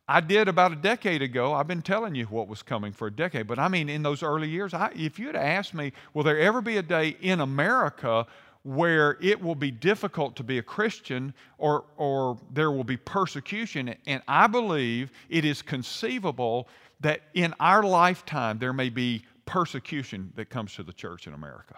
I 0.08 0.20
did 0.20 0.48
about 0.48 0.72
a 0.72 0.76
decade 0.76 1.22
ago. 1.22 1.54
I've 1.54 1.68
been 1.68 1.82
telling 1.82 2.14
you 2.14 2.26
what 2.26 2.48
was 2.48 2.62
coming 2.62 2.92
for 2.92 3.06
a 3.06 3.10
decade, 3.10 3.46
but 3.46 3.58
I 3.58 3.68
mean, 3.68 3.88
in 3.88 4.02
those 4.02 4.22
early 4.22 4.48
years, 4.48 4.74
I, 4.74 4.90
if 4.96 5.18
you 5.18 5.28
had 5.28 5.36
asked 5.36 5.74
me, 5.74 5.92
will 6.12 6.24
there 6.24 6.38
ever 6.38 6.60
be 6.60 6.76
a 6.76 6.82
day 6.82 7.16
in 7.20 7.40
America 7.40 8.26
where 8.64 9.16
it 9.20 9.40
will 9.40 9.54
be 9.54 9.70
difficult 9.70 10.36
to 10.36 10.42
be 10.42 10.58
a 10.58 10.62
Christian 10.62 11.32
or, 11.58 11.84
or 11.96 12.38
there 12.52 12.70
will 12.72 12.84
be 12.84 12.96
persecution? 12.96 13.94
And 14.06 14.22
I 14.26 14.48
believe 14.48 15.12
it 15.28 15.44
is 15.44 15.62
conceivable 15.62 16.68
that 17.00 17.22
in 17.34 17.54
our 17.60 17.82
lifetime 17.82 18.58
there 18.58 18.72
may 18.72 18.88
be 18.88 19.22
persecution 19.46 20.32
that 20.36 20.50
comes 20.50 20.74
to 20.74 20.82
the 20.82 20.92
church 20.92 21.26
in 21.26 21.34
America. 21.34 21.76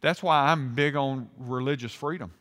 That's 0.00 0.22
why 0.22 0.50
I'm 0.50 0.74
big 0.74 0.94
on 0.94 1.28
religious 1.38 1.92
freedom. 1.92 2.32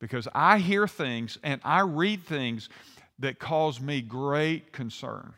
Because 0.00 0.28
I 0.34 0.58
hear 0.58 0.86
things 0.86 1.38
and 1.42 1.60
I 1.64 1.80
read 1.80 2.24
things 2.24 2.68
that 3.18 3.38
cause 3.38 3.80
me 3.80 4.00
great 4.00 4.72
concern. 4.72 5.34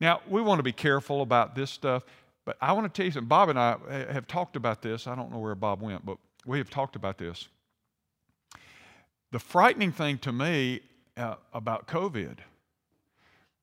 Now, 0.00 0.20
we 0.28 0.40
want 0.42 0.58
to 0.58 0.62
be 0.62 0.72
careful 0.72 1.22
about 1.22 1.54
this 1.54 1.70
stuff, 1.70 2.04
but 2.44 2.56
I 2.60 2.72
want 2.72 2.92
to 2.92 2.96
tell 2.96 3.06
you 3.06 3.12
something. 3.12 3.28
Bob 3.28 3.48
and 3.48 3.58
I 3.58 3.76
have 4.12 4.26
talked 4.26 4.56
about 4.56 4.82
this. 4.82 5.06
I 5.06 5.14
don't 5.14 5.32
know 5.32 5.38
where 5.38 5.54
Bob 5.54 5.80
went, 5.80 6.04
but 6.04 6.18
we 6.46 6.58
have 6.58 6.70
talked 6.70 6.94
about 6.96 7.18
this. 7.18 7.48
The 9.32 9.38
frightening 9.38 9.92
thing 9.92 10.18
to 10.18 10.32
me 10.32 10.80
uh, 11.16 11.36
about 11.52 11.88
COVID 11.88 12.38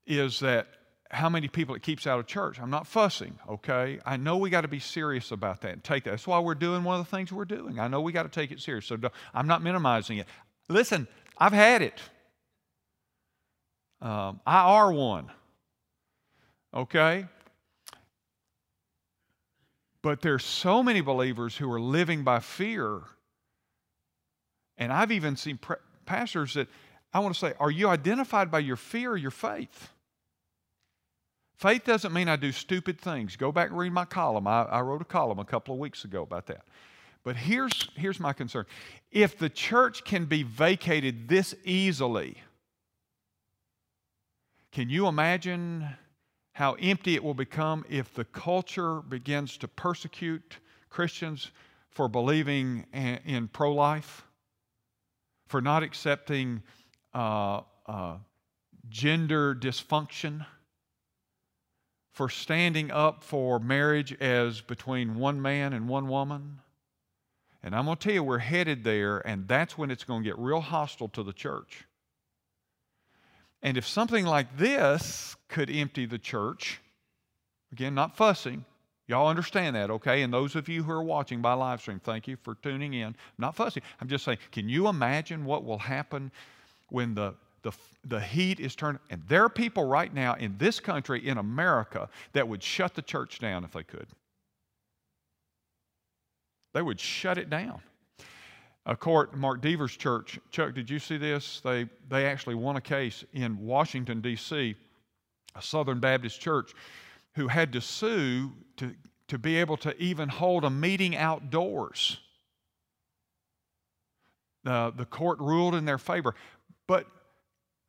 is 0.06 0.40
that 0.40 0.68
how 1.12 1.30
many 1.30 1.47
people 1.47 1.76
it 1.76 1.82
keeps 1.82 2.08
out 2.08 2.19
of 2.19 2.26
church. 2.26 2.60
I'm 2.60 2.69
not 2.69 2.88
fussing, 2.88 3.38
okay? 3.47 4.00
I 4.06 4.17
know 4.17 4.38
we 4.38 4.50
got 4.50 4.62
to 4.62 4.67
be 4.67 4.80
serious 4.80 5.32
about 5.32 5.62
that 5.62 5.74
and 5.74 5.84
take 5.84 6.06
that. 6.06 6.12
That's 6.12 6.28
why 6.28 6.39
we're 6.39 6.56
doing 6.56 6.84
one 6.84 7.00
of 7.00 7.06
the 7.06 7.15
things 7.15 7.32
we're 7.32 7.45
doing. 7.45 7.80
I 7.80 7.88
know 7.88 8.02
we 8.02 8.12
got 8.12 8.24
to 8.24 8.30
take 8.30 8.52
it 8.52 8.62
serious. 8.62 8.86
So 8.86 8.97
I'm 9.34 9.47
not 9.47 9.62
minimizing 9.62 10.17
it. 10.17 10.28
Listen, 10.69 11.08
I've 11.38 11.54
had 11.54 11.82
it. 11.82 12.00
Um, 14.02 14.39
I 14.47 14.62
are 14.62 14.91
one, 14.91 15.30
okay? 16.74 17.26
But 20.02 20.21
there's 20.21 20.43
so 20.43 20.82
many 20.82 21.02
believers 21.02 21.56
who 21.56 21.71
are 21.71 21.80
living 21.80 22.24
by 22.24 22.39
fear. 22.39 23.02
And 24.78 24.91
I've 24.91 25.12
even 25.12 25.36
seen 25.36 25.58
pre- 25.58 25.76
pastors 26.06 26.56
that 26.56 26.67
I 27.13 27.19
want 27.19 27.36
to 27.36 27.39
say, 27.39 27.54
are 27.60 27.69
you 27.69 27.89
identified 27.89 28.50
by 28.50 28.60
your 28.60 28.78
fear 28.78 29.12
or 29.12 29.17
your 29.17 29.32
faith? 29.32 29.89
Faith 31.62 31.84
doesn't 31.84 32.12
mean 32.12 32.28
I 32.28 32.38
do 32.38 32.52
stupid 32.52 33.00
things. 33.00 33.36
Go 33.36 33.52
back 33.52 33.69
and 33.69 33.78
read 33.78 33.93
my 33.93 34.04
column. 34.04 34.47
I, 34.47 34.63
I 34.63 34.82
wrote 34.82 35.00
a 35.00 35.06
column 35.06 35.38
a 35.38 35.45
couple 35.45 35.76
of 35.76 35.80
weeks 35.80 36.04
ago 36.06 36.24
about 36.24 36.47
that. 36.47 36.65
But 37.24 37.36
here's, 37.36 37.88
here's 37.95 38.19
my 38.19 38.34
concern. 38.34 38.65
If 39.12 39.38
the 39.38 39.47
church 39.47 40.04
can 40.04 40.26
be 40.26 40.41
vacated 40.41 41.30
this 41.30 41.54
easily, 41.63 42.38
can 44.71 44.89
you 44.89 45.06
imagine 45.06 45.88
how 46.54 46.74
empty 46.82 47.13
it 47.13 47.24
will 47.24 47.36
become 47.36 47.86
if 47.88 48.12
the 48.15 48.26
culture 48.26 49.00
begins 49.04 49.56
to 49.58 49.67
persecute 49.67 50.58
Christians 50.89 51.52
for 51.91 52.08
believing 52.08 52.88
in 52.91 53.47
pro 53.50 53.71
life, 53.71 54.24
for 55.45 55.62
not 55.62 55.84
accepting 55.84 56.63
uh, 57.13 57.62
uh, 57.86 58.15
gender 58.89 59.54
dysfunction? 59.54 60.43
For 62.12 62.30
standing 62.30 62.91
up 62.91 63.24
for 63.24 63.60
marriage 63.60 64.13
as 64.19 64.62
between 64.62 65.15
one 65.15 65.41
man 65.41 65.74
and 65.74 65.88
one 65.88 66.08
woman. 66.08 66.60
And 67.63 67.76
I'm 67.76 67.86
going 67.86 67.97
to 67.97 68.04
tell 68.04 68.13
you, 68.13 68.24
we're 68.24 68.39
headed 68.39 68.84
there, 68.84 69.19
and 69.19 69.47
that's 69.47 69.78
when 69.78 69.91
it's 69.91 70.04
going 70.04 70.24
to 70.24 70.30
get 70.30 70.38
real 70.38 70.62
hostile 70.62 71.10
to 71.10 71.24
the 71.24 71.34
church. 71.34 71.86
And 73.62 73.78
if 73.78 73.88
something 73.88 74.26
like 74.26 74.58
this 74.58 75.36
could 75.47 75.69
empty 75.69 76.06
the 76.06 76.17
church, 76.17 76.82
again, 77.71 77.93
not 77.93 78.17
fussing, 78.17 78.65
y'all 79.08 79.28
understand 79.28 79.76
that, 79.76 79.91
okay? 79.91 80.24
And 80.24 80.34
those 80.34 80.56
of 80.56 80.67
you 80.67 80.82
who 80.84 80.91
are 80.91 81.04
watching 81.04 81.41
by 81.41 81.54
live 81.54 81.82
stream, 81.82 82.02
thank 82.04 82.28
you 82.28 82.36
for 82.41 82.56
tuning 82.56 82.93
in. 82.93 83.08
I'm 83.08 83.15
not 83.38 83.56
fussing. 83.56 83.84
I'm 84.02 84.08
just 84.08 84.26
saying, 84.26 84.39
can 84.52 84.67
you 84.67 84.88
imagine 84.88 85.45
what 85.45 85.63
will 85.63 85.78
happen 85.78 86.32
when 86.89 87.13
the 87.13 87.36
the, 87.63 87.71
the 88.06 88.19
heat 88.19 88.60
is 88.60 88.76
turned. 88.76 89.00
And 89.10 89.21
there 89.28 89.43
are 89.43 89.50
people 89.50 89.86
right 89.86 90.13
now 90.13 90.34
in 90.36 90.56
this 90.58 90.80
country, 90.80 91.28
in 91.28 91.38
America, 91.38 92.10
that 92.34 92.47
would 92.47 92.63
shut 92.63 92.95
the 92.95 93.02
church 93.02 93.39
down 93.39 93.63
if 93.63 93.71
they 93.71 93.84
could. 93.84 94.08
They 96.74 96.82
would 96.82 97.00
shut 97.00 97.38
it 97.38 97.50
down. 97.50 97.82
A 98.86 98.95
court, 98.95 99.36
Mark 99.36 99.62
Dever's 99.62 99.95
church, 99.95 100.39
Chuck, 100.50 100.74
did 100.74 100.89
you 100.89 100.97
see 100.97 101.17
this? 101.17 101.62
They, 101.63 101.88
they 102.10 102.26
actually 102.26 102.56
won 102.56 102.78
a 102.78 102.82
case 102.82 103.24
in 103.34 103.60
Washington, 103.60 104.21
D.C., 104.21 104.76
a 105.56 105.62
Southern 105.62 106.00
Baptist 106.00 106.41
church, 106.41 106.74
who 107.36 107.47
had 107.47 107.74
to 107.74 107.82
sue 107.82 108.52
to, 108.78 108.95
to 109.28 109.38
be 109.38 109.58
able 109.58 109.78
to 109.78 109.95
even 110.02 110.30
hold 110.30 110.63
a 110.65 110.69
meeting 110.69 111.15
outdoors. 111.15 112.17
Uh, 114.65 114.89
the 114.91 115.06
court 115.06 115.39
ruled 115.39 115.76
in 115.76 115.86
their 115.86 115.97
favor. 115.97 116.34
But 116.88 117.06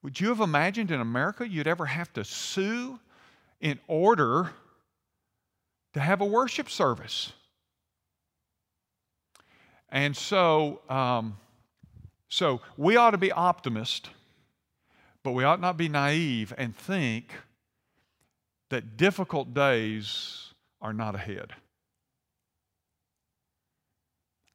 would 0.02 0.20
you 0.20 0.28
have 0.28 0.40
imagined 0.40 0.90
in 0.90 1.00
America 1.00 1.48
you'd 1.48 1.68
ever 1.68 1.86
have 1.86 2.12
to 2.14 2.24
sue 2.24 2.98
in 3.60 3.78
order 3.86 4.50
to 5.94 6.00
have 6.00 6.20
a 6.20 6.24
worship 6.26 6.68
service? 6.68 7.32
And 9.90 10.16
so, 10.16 10.80
um, 10.88 11.36
so 12.28 12.62
we 12.76 12.96
ought 12.96 13.10
to 13.10 13.18
be 13.18 13.30
optimist, 13.30 14.08
but 15.22 15.32
we 15.32 15.44
ought 15.44 15.60
not 15.60 15.76
be 15.76 15.88
naive 15.88 16.52
and 16.56 16.74
think 16.74 17.32
that 18.70 18.96
difficult 18.96 19.52
days 19.52 20.54
are 20.80 20.94
not 20.94 21.14
ahead. 21.14 21.52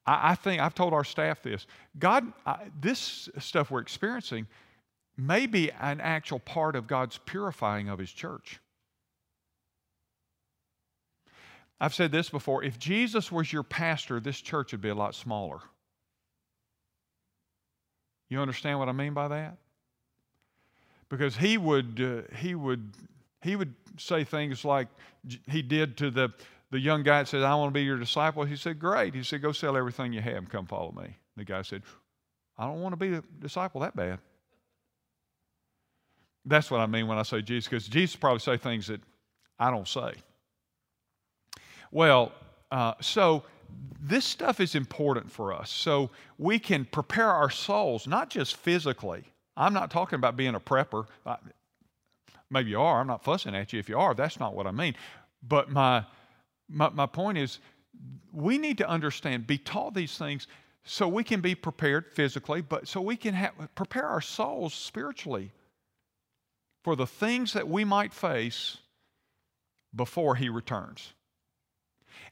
I, 0.04 0.32
I 0.32 0.34
think 0.34 0.60
I've 0.60 0.74
told 0.74 0.92
our 0.92 1.04
staff 1.04 1.40
this. 1.40 1.66
God, 1.98 2.32
I, 2.44 2.64
this 2.80 3.28
stuff 3.38 3.70
we're 3.70 3.80
experiencing 3.80 4.46
may 5.18 5.46
be 5.46 5.70
an 5.72 6.00
actual 6.00 6.38
part 6.38 6.76
of 6.76 6.86
God's 6.86 7.18
purifying 7.18 7.88
of 7.88 7.98
His 7.98 8.12
church. 8.12 8.60
I've 11.80 11.94
said 11.94 12.10
this 12.10 12.28
before 12.30 12.64
if 12.64 12.78
Jesus 12.78 13.30
was 13.30 13.52
your 13.52 13.62
pastor, 13.62 14.20
this 14.20 14.40
church 14.40 14.72
would 14.72 14.80
be 14.80 14.88
a 14.88 14.94
lot 14.94 15.14
smaller. 15.14 15.58
You 18.28 18.40
understand 18.40 18.78
what 18.78 18.88
I 18.88 18.92
mean 18.92 19.14
by 19.14 19.28
that? 19.28 19.56
Because 21.08 21.36
he 21.36 21.56
would, 21.56 22.00
uh, 22.00 22.34
he 22.36 22.54
would, 22.54 22.90
he 23.40 23.56
would 23.56 23.74
say 23.96 24.24
things 24.24 24.64
like 24.64 24.88
he 25.46 25.62
did 25.62 25.96
to 25.98 26.10
the, 26.10 26.32
the 26.70 26.78
young 26.78 27.02
guy 27.02 27.20
that 27.20 27.28
said, 27.28 27.42
I 27.42 27.54
want 27.54 27.72
to 27.72 27.74
be 27.74 27.84
your 27.84 27.96
disciple. 27.96 28.44
He 28.44 28.56
said, 28.56 28.78
Great. 28.78 29.14
He 29.14 29.22
said, 29.22 29.40
Go 29.40 29.52
sell 29.52 29.76
everything 29.76 30.12
you 30.12 30.20
have 30.20 30.36
and 30.36 30.50
come 30.50 30.66
follow 30.66 30.92
me. 30.92 31.16
The 31.36 31.44
guy 31.44 31.62
said, 31.62 31.82
I 32.58 32.66
don't 32.66 32.82
want 32.82 32.92
to 32.92 32.96
be 32.96 33.14
a 33.14 33.22
disciple 33.40 33.80
that 33.80 33.96
bad. 33.96 34.18
That's 36.48 36.70
what 36.70 36.80
I 36.80 36.86
mean 36.86 37.06
when 37.06 37.18
I 37.18 37.22
say 37.22 37.42
Jesus, 37.42 37.68
because 37.68 37.86
Jesus 37.88 38.16
probably 38.16 38.40
say 38.40 38.56
things 38.56 38.86
that 38.86 39.00
I 39.58 39.70
don't 39.70 39.86
say. 39.86 40.14
Well, 41.90 42.32
uh, 42.70 42.94
so 43.00 43.44
this 44.00 44.24
stuff 44.24 44.60
is 44.60 44.74
important 44.74 45.30
for 45.30 45.52
us. 45.52 45.70
So 45.70 46.10
we 46.38 46.58
can 46.58 46.86
prepare 46.86 47.30
our 47.30 47.50
souls, 47.50 48.06
not 48.06 48.30
just 48.30 48.56
physically. 48.56 49.24
I'm 49.56 49.74
not 49.74 49.90
talking 49.90 50.16
about 50.16 50.36
being 50.36 50.54
a 50.54 50.60
prepper. 50.60 51.06
maybe 52.50 52.70
you 52.70 52.80
are. 52.80 53.00
I'm 53.00 53.06
not 53.06 53.24
fussing 53.24 53.54
at 53.54 53.72
you 53.72 53.78
if 53.78 53.88
you 53.88 53.98
are. 53.98 54.14
That's 54.14 54.40
not 54.40 54.54
what 54.54 54.66
I 54.66 54.70
mean. 54.70 54.94
But 55.46 55.70
my, 55.70 56.04
my, 56.68 56.88
my 56.90 57.06
point 57.06 57.36
is, 57.36 57.58
we 58.32 58.56
need 58.56 58.78
to 58.78 58.88
understand, 58.88 59.46
be 59.46 59.58
taught 59.58 59.92
these 59.92 60.16
things 60.16 60.46
so 60.84 61.06
we 61.08 61.24
can 61.24 61.40
be 61.40 61.54
prepared 61.54 62.06
physically, 62.12 62.62
but 62.62 62.88
so 62.88 63.00
we 63.02 63.16
can 63.16 63.34
have, 63.34 63.52
prepare 63.74 64.06
our 64.06 64.22
souls 64.22 64.72
spiritually 64.72 65.52
for 66.88 66.96
the 66.96 67.06
things 67.06 67.52
that 67.52 67.68
we 67.68 67.84
might 67.84 68.14
face 68.14 68.78
before 69.94 70.36
he 70.36 70.48
returns. 70.48 71.12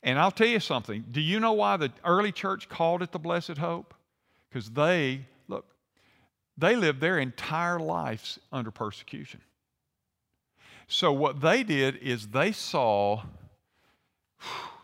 And 0.02 0.18
I'll 0.18 0.30
tell 0.30 0.46
you 0.46 0.60
something. 0.60 1.04
Do 1.10 1.20
you 1.20 1.40
know 1.40 1.52
why 1.52 1.76
the 1.76 1.92
early 2.06 2.32
church 2.32 2.66
called 2.66 3.02
it 3.02 3.12
the 3.12 3.18
Blessed 3.18 3.58
Hope? 3.58 3.92
Because 4.48 4.70
they, 4.70 5.26
look, 5.46 5.66
they 6.56 6.74
lived 6.74 7.02
their 7.02 7.18
entire 7.18 7.78
lives 7.78 8.38
under 8.50 8.70
persecution. 8.70 9.42
So 10.86 11.12
what 11.12 11.42
they 11.42 11.62
did 11.62 11.96
is 11.96 12.28
they 12.28 12.52
saw, 12.52 13.24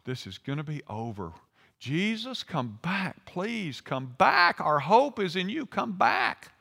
this 0.05 0.27
is 0.27 0.37
going 0.37 0.59
to 0.59 0.65
be 0.65 0.83
over. 0.87 1.33
Jesus, 1.79 2.43
come 2.43 2.79
back. 2.83 3.25
Please 3.25 3.81
come 3.81 4.17
back. 4.19 4.61
Our 4.61 4.81
hope 4.81 5.19
is 5.19 5.35
in 5.35 5.49
you. 5.49 5.65
Come 5.65 5.93
back. 5.93 6.53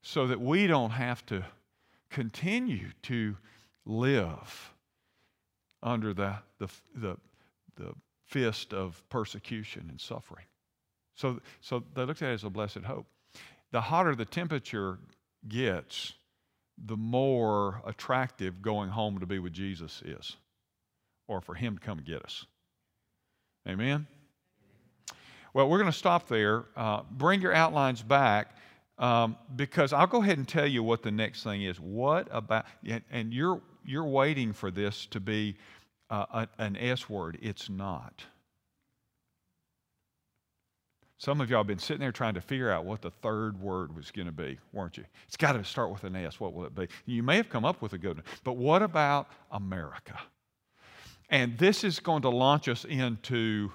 So 0.00 0.26
that 0.28 0.40
we 0.40 0.66
don't 0.66 0.92
have 0.92 1.26
to 1.26 1.44
continue 2.10 2.88
to 3.02 3.36
live 3.86 4.72
under 5.82 6.12
the, 6.12 6.36
the, 6.58 6.68
the, 6.94 7.16
the 7.76 7.94
fist 8.26 8.74
of 8.74 9.02
persecution 9.08 9.86
and 9.88 10.00
suffering. 10.00 10.44
So, 11.14 11.40
so 11.60 11.82
they 11.94 12.04
looked 12.04 12.22
at 12.22 12.30
it 12.30 12.34
as 12.34 12.44
a 12.44 12.50
blessed 12.50 12.78
hope. 12.78 13.06
The 13.72 13.80
hotter 13.80 14.14
the 14.14 14.24
temperature 14.24 14.98
gets, 15.48 16.14
the 16.86 16.96
more 16.96 17.82
attractive 17.84 18.62
going 18.62 18.88
home 18.88 19.18
to 19.20 19.26
be 19.26 19.38
with 19.38 19.52
Jesus 19.52 20.02
is, 20.04 20.36
or 21.26 21.40
for 21.40 21.54
Him 21.54 21.78
to 21.78 21.84
come 21.84 22.02
get 22.06 22.22
us. 22.22 22.46
Amen? 23.68 24.06
Well, 25.52 25.68
we're 25.68 25.78
going 25.78 25.90
to 25.90 25.96
stop 25.96 26.28
there. 26.28 26.66
Uh, 26.76 27.02
bring 27.10 27.40
your 27.40 27.52
outlines 27.52 28.02
back. 28.02 28.56
Um, 28.98 29.36
because 29.54 29.92
I'll 29.92 30.08
go 30.08 30.22
ahead 30.22 30.38
and 30.38 30.48
tell 30.48 30.66
you 30.66 30.82
what 30.82 31.02
the 31.02 31.10
next 31.12 31.44
thing 31.44 31.62
is. 31.62 31.78
What 31.78 32.26
about, 32.30 32.66
and 33.10 33.32
you're, 33.32 33.60
you're 33.84 34.04
waiting 34.04 34.52
for 34.52 34.70
this 34.70 35.06
to 35.06 35.20
be 35.20 35.56
uh, 36.10 36.46
an 36.58 36.76
S 36.76 37.08
word. 37.08 37.38
It's 37.40 37.70
not. 37.70 38.24
Some 41.20 41.40
of 41.40 41.50
y'all 41.50 41.60
have 41.60 41.66
been 41.66 41.80
sitting 41.80 42.00
there 42.00 42.12
trying 42.12 42.34
to 42.34 42.40
figure 42.40 42.70
out 42.70 42.84
what 42.84 43.02
the 43.02 43.10
third 43.10 43.60
word 43.60 43.94
was 43.94 44.12
going 44.12 44.26
to 44.26 44.32
be, 44.32 44.56
weren't 44.72 44.96
you? 44.96 45.04
It's 45.26 45.36
got 45.36 45.52
to 45.52 45.64
start 45.64 45.90
with 45.90 46.04
an 46.04 46.14
S. 46.14 46.38
What 46.38 46.52
will 46.52 46.64
it 46.64 46.74
be? 46.76 46.86
You 47.06 47.24
may 47.24 47.36
have 47.36 47.48
come 47.48 47.64
up 47.64 47.82
with 47.82 47.92
a 47.92 47.98
good 47.98 48.18
one, 48.18 48.24
but 48.44 48.56
what 48.56 48.82
about 48.82 49.28
America? 49.50 50.18
And 51.28 51.58
this 51.58 51.82
is 51.82 51.98
going 51.98 52.22
to 52.22 52.30
launch 52.30 52.68
us 52.68 52.84
into 52.84 53.72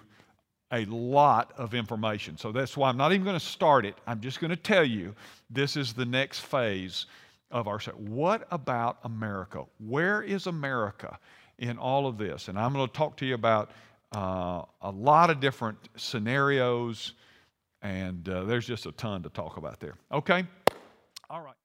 a 0.74 0.86
lot 0.86 1.54
of 1.58 1.74
information. 1.74 2.38
So 2.38 2.52
that's 2.52 2.76
why 2.76 2.90
I'm 2.90 2.98
not 2.98 3.14
even 3.14 3.24
going 3.24 3.40
to 3.40 3.46
start 3.46 3.86
it. 3.86 3.96
I'm 4.08 4.20
just 4.20 4.42
going 4.42 4.50
to 4.50 4.58
tell 4.58 4.84
you 4.84 5.16
this 5.50 5.78
is 5.78 5.94
the 5.94 6.06
next 6.06 6.40
phase 6.40 7.06
of 7.52 7.68
our 7.68 7.80
what 7.80 8.48
about 8.50 8.98
America? 9.04 9.64
Where 9.78 10.24
is 10.24 10.48
America 10.48 11.20
in 11.60 11.78
all 11.78 12.08
of 12.08 12.18
this? 12.18 12.48
And 12.48 12.58
I'm 12.58 12.74
going 12.74 12.88
to 12.88 12.94
talk 12.94 13.16
to 13.18 13.26
you 13.26 13.36
about 13.36 13.70
uh, 14.16 14.64
a 14.82 14.92
lot 14.92 15.30
of 15.30 15.40
different 15.40 15.78
scenarios, 15.96 17.14
and 17.84 18.28
uh, 18.28 18.44
there's 18.46 18.66
just 18.66 18.88
a 18.88 18.92
ton 18.94 19.22
to 19.24 19.30
talk 19.30 19.58
about 19.58 19.80
there. 19.80 19.94
Okay? 20.12 20.44
All 21.30 21.42
right. 21.42 21.56